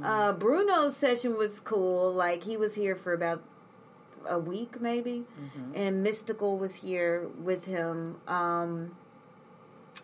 [0.02, 2.12] Uh, Bruno's session was cool.
[2.12, 3.42] Like he was here for about
[4.28, 5.24] a week, maybe,
[5.74, 8.16] and Mystikal was here with him.
[8.28, 8.96] Um,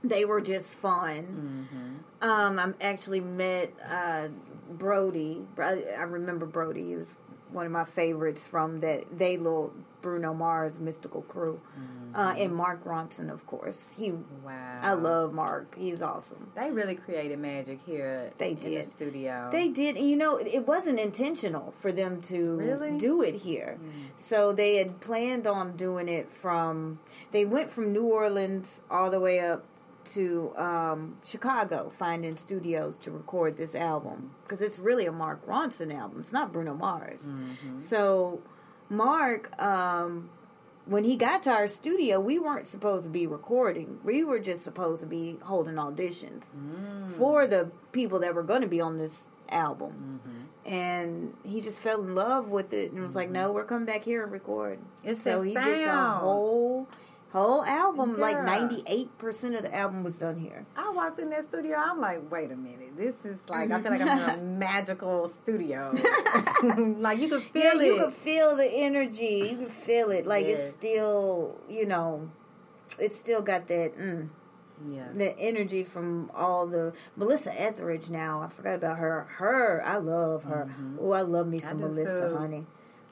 [0.03, 1.68] they were just fun.
[2.22, 4.28] Um, I actually met uh,
[4.70, 5.47] Brody.
[5.59, 6.86] I, I remember Brody.
[6.88, 7.14] He was
[7.51, 9.72] one of my favorites from that they little
[10.07, 11.61] Bruno Mars Mystikal crew,
[12.14, 13.92] uh, and Mark Ronson, of course.
[13.98, 14.78] He, Wow.
[14.80, 15.74] I love Mark.
[15.76, 16.52] He's awesome.
[16.54, 18.86] They really created magic here They in the did.
[18.86, 19.48] studio.
[19.50, 22.96] They did, and you know, it wasn't intentional for them to Really?
[22.96, 23.80] do it here.
[24.16, 27.00] So they had planned on doing it from.
[27.32, 29.64] They went from New Orleans all the way up
[30.14, 35.92] to um, Chicago, finding studios to record this album because it's really a Mark Ronson
[35.92, 36.20] album.
[36.20, 37.24] It's not Bruno Mars.
[37.80, 38.40] So
[38.89, 39.61] Mark.
[39.61, 40.30] Um,
[40.87, 43.99] when he got to our studio, we weren't supposed to be recording.
[44.05, 47.12] We were just supposed to be holding auditions mm.
[47.18, 50.20] for the people that were going to be on this album.
[50.24, 50.72] Mm-hmm.
[50.72, 53.34] And he just fell in love with it and was like, mm-hmm.
[53.34, 56.89] "No, we're coming back here and record." It's so he did the whole
[57.37, 58.18] whole album.
[58.18, 60.66] Like ninety eight percent of the album was done here.
[60.76, 61.76] I walked in that studio.
[61.76, 62.97] I'm like, wait a minute.
[62.97, 65.93] This is like I feel like I'm in a magical studio.
[66.99, 67.87] like you could feel yeah, it.
[67.87, 69.49] you could feel the energy.
[69.51, 70.26] You could feel it.
[70.26, 72.30] Like it's still, you know,
[72.99, 73.95] it's still got that.
[73.97, 74.28] Mm,
[74.87, 75.09] yeah.
[75.14, 78.11] the energy from all the Melissa Etheridge.
[78.11, 79.26] Now I forgot about her.
[79.39, 80.68] Her, I love her.
[81.01, 82.37] Oh, I love me some Melissa, too.
[82.37, 82.66] honey.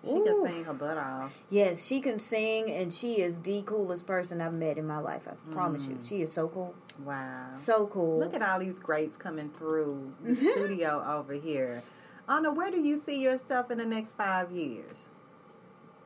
[0.05, 0.25] She Ooh.
[0.25, 1.33] can sing her butt off.
[1.51, 5.23] Yes, she can sing, and she is the coolest person I've met in my life.
[5.27, 6.09] I promise you, mm.
[6.09, 6.75] she is so cool,
[7.05, 7.49] Wow.
[7.55, 8.19] so cool.
[8.19, 11.83] Look at all these greats coming through the studio over here.
[12.29, 14.93] Anna, where do you see yourself in the next five years?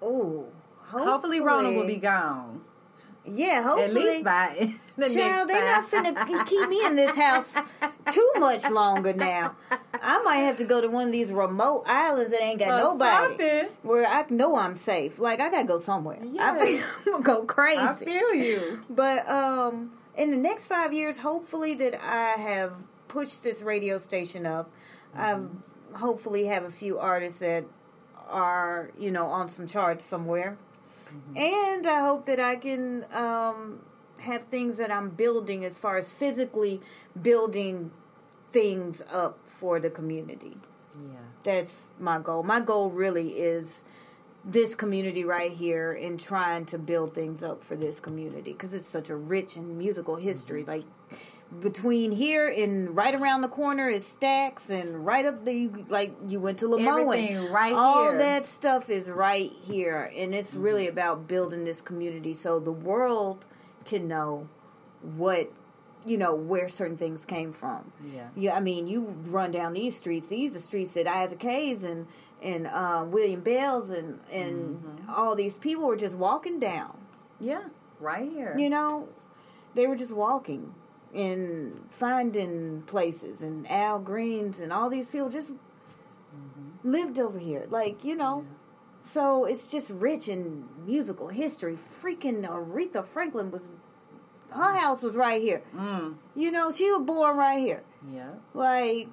[0.00, 0.46] oh,
[0.78, 2.60] hopefully, Hopefully, Rona will be gone.
[3.24, 3.84] Yeah, hopefully.
[3.84, 7.54] At least by Child, next they not finna keep me in this house
[8.12, 9.54] too much longer now.
[10.02, 12.94] I might have to go to one of these remote islands that ain't got Or
[12.94, 13.10] nobody.
[13.38, 13.68] something.
[13.82, 15.18] Where I know I'm safe.
[15.18, 16.18] Like I gotta go somewhere.
[16.20, 16.62] I Yes.
[16.62, 16.84] think
[17.14, 17.78] I'm gonna go crazy.
[17.80, 18.84] I feel you.
[18.90, 22.72] But um, in the next five years, hopefully that I have
[23.08, 24.70] pushed this radio station up.
[25.16, 25.56] Mm-hmm.
[25.94, 27.64] I hopefully have a few artists that
[28.28, 30.58] are you know on some charts somewhere,
[31.08, 31.36] Mm-hmm.
[31.38, 33.80] and I hope that I can um,
[34.28, 36.80] have things that I'm building as far as physically
[37.20, 37.90] building
[38.52, 40.56] things up for the community
[40.94, 41.18] Yeah.
[41.42, 42.42] that's my goal.
[42.42, 43.84] My goal really is
[44.44, 48.88] this community right here and trying to build things up for this community because it's
[48.88, 50.62] such a rich and musical history.
[50.62, 50.70] Mm-hmm.
[50.70, 50.84] Like
[51.60, 56.12] between here and right around the corner is Stax, and right up there, you, like
[56.26, 57.50] you went to Lemoyne.
[57.50, 58.10] Right All here.
[58.10, 58.18] Mm-hmm.
[58.18, 63.44] that stuff is right here, and it's really about building this community so the world
[63.88, 64.48] can know
[65.16, 65.50] what
[66.06, 67.92] you know where certain things came from.
[68.14, 68.28] Yeah.
[68.36, 70.28] Yeah, I mean, you run down these streets.
[70.28, 72.06] These are streets that Isaac Hayes and
[72.40, 75.10] and uh, William Bells and and Mm-hmm.
[75.10, 76.96] all these people were just walking down.
[77.40, 77.64] Yeah.
[78.00, 78.56] Right here.
[78.56, 79.08] You know,
[79.74, 80.72] they were just walking
[81.12, 83.42] and finding places.
[83.42, 86.88] And Al Greens and all these people just Mm-hmm.
[86.90, 87.66] lived over here.
[87.68, 88.44] Like you know.
[89.00, 91.78] So it's just rich in musical history.
[92.02, 93.68] Freaking Aretha Franklin was,
[94.50, 95.62] her house was right here.
[95.74, 96.16] Mm.
[96.34, 97.82] You know, she was born right here.
[98.12, 98.32] Yeah.
[98.54, 99.08] Like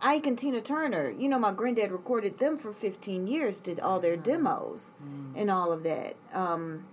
[0.00, 4.00] Ike and Tina Turner, you know, my granddad recorded them for 15 years, did all
[4.00, 4.94] their demos
[5.36, 6.16] and all of that.
[6.32, 6.86] Um,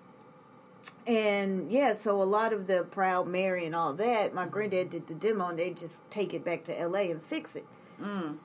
[1.07, 5.07] and yeah, so a lot of the Proud Mary and all that, my granddad did
[5.07, 7.65] the demo and they just take it back to LA and fix it.
[7.99, 8.37] Mm.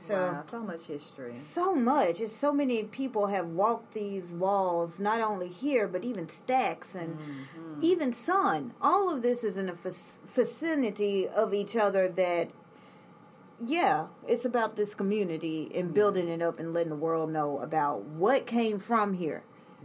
[0.00, 0.44] So wow.
[0.50, 1.34] So much history.
[1.34, 2.20] so much.
[2.20, 7.18] It's so many people have walked these walls, not only here, but even Stax and
[7.18, 7.78] mm-hmm.
[7.80, 8.74] even Sun.
[8.80, 9.74] All of this is in a
[10.26, 12.50] vicinity of each other that,
[13.60, 15.94] yeah, it's about this community and mm.
[15.94, 19.42] building it up and letting the world know about what came from here.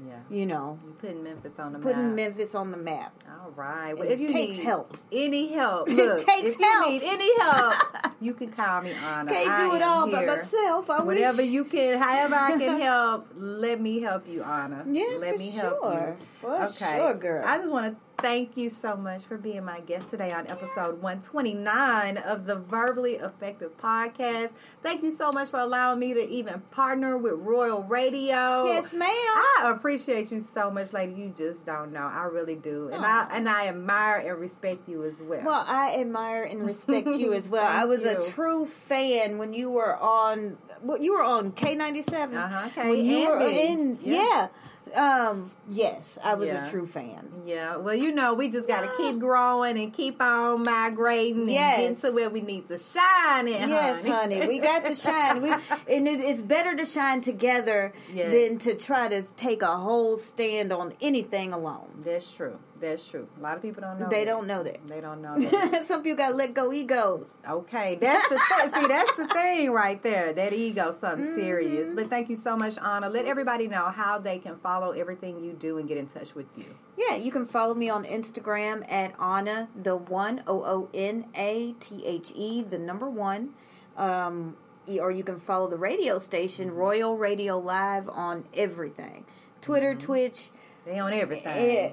[0.07, 0.13] Yeah.
[0.29, 1.83] You know, You putting Memphis on the map.
[1.87, 2.15] putting map.
[2.15, 3.13] Memphis on the map.
[3.29, 3.93] All right.
[3.93, 4.97] Well, It if you takes need help.
[5.11, 6.89] any help, It takes if you help.
[6.91, 7.75] need any help,
[8.19, 9.29] you can call me Anna.
[9.29, 10.89] Can't I do it all by myself.
[10.89, 11.51] I Whatever wish.
[11.51, 14.83] you can, however I can help, let me help you, Anna.
[14.89, 16.15] Yeah, let for me help sure.
[16.19, 16.25] you.
[16.41, 17.43] For okay, sure, girl.
[17.45, 21.01] I just want to thank you so much for being my guest today on episode
[21.01, 24.51] 129 of the Verbally Effective Podcast.
[24.81, 28.63] Thank you so much for allowing me to even partner with Royal Radio.
[28.63, 29.09] Yes, ma'am.
[29.09, 31.11] I appreciate you so much, lady.
[31.15, 31.99] You just don't know.
[32.09, 35.43] I really do, and I and I admire and respect you as well.
[35.43, 37.67] Well, I admire and respect you as well.
[37.69, 38.17] I was you.
[38.17, 40.57] a true fan when you were on.
[40.81, 42.37] Well, you were on K ninety seven.
[42.37, 44.15] Uh-huh, When you were in, Yeah.
[44.15, 44.47] yeah.
[44.95, 46.65] Um, yes, I was Yeah.
[46.65, 47.29] a true fan.
[47.45, 51.79] Yeah, well, you know, we just got to keep growing and keep on migrating Yes.
[51.79, 54.35] and get to where we need to shine in, Yes, honey.
[54.39, 55.41] honey, we got to shine.
[55.41, 55.49] We,
[55.95, 58.31] and it, it's better to shine together Yes.
[58.33, 62.01] than to try to take a whole stand on anything alone.
[62.03, 62.59] That's true.
[62.81, 63.27] That's true.
[63.39, 64.09] A lot of people don't know.
[64.09, 64.31] They that.
[64.31, 64.85] don't know that.
[64.87, 65.85] They don't know that.
[65.85, 67.37] Some people gotta let go egos.
[67.49, 68.87] Okay, that's the th- see.
[68.87, 70.33] That's the thing right there.
[70.33, 71.35] That ego, something Mm-hmm.
[71.39, 71.95] serious.
[71.95, 73.09] But thank you so much, Anna.
[73.09, 76.47] Let everybody know how they can follow everything you do and get in touch with
[76.57, 76.65] you.
[76.97, 81.73] Yeah, you can follow me on Instagram at Anna the one O O N A
[81.79, 83.51] T H E the number one,
[83.97, 84.57] um,
[84.99, 89.25] or you can follow the radio station Royal Radio Live on everything,
[89.61, 90.49] Twitter, Twitch,
[90.85, 91.47] They on everything.
[91.47, 91.91] eh,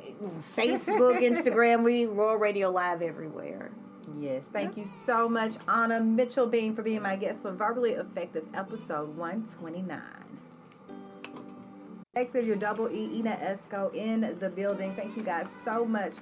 [0.57, 1.85] Facebook, Instagram.
[1.85, 3.71] We Royal Radio Live everywhere.
[4.19, 8.45] Yes, thank you so much, Anna Mitchell Bean, for being my guest for Verbally Effective
[8.55, 10.01] episode 129.
[12.13, 14.93] Effective, your double E, Ina Esco in the building.
[14.97, 16.15] Thank you guys so much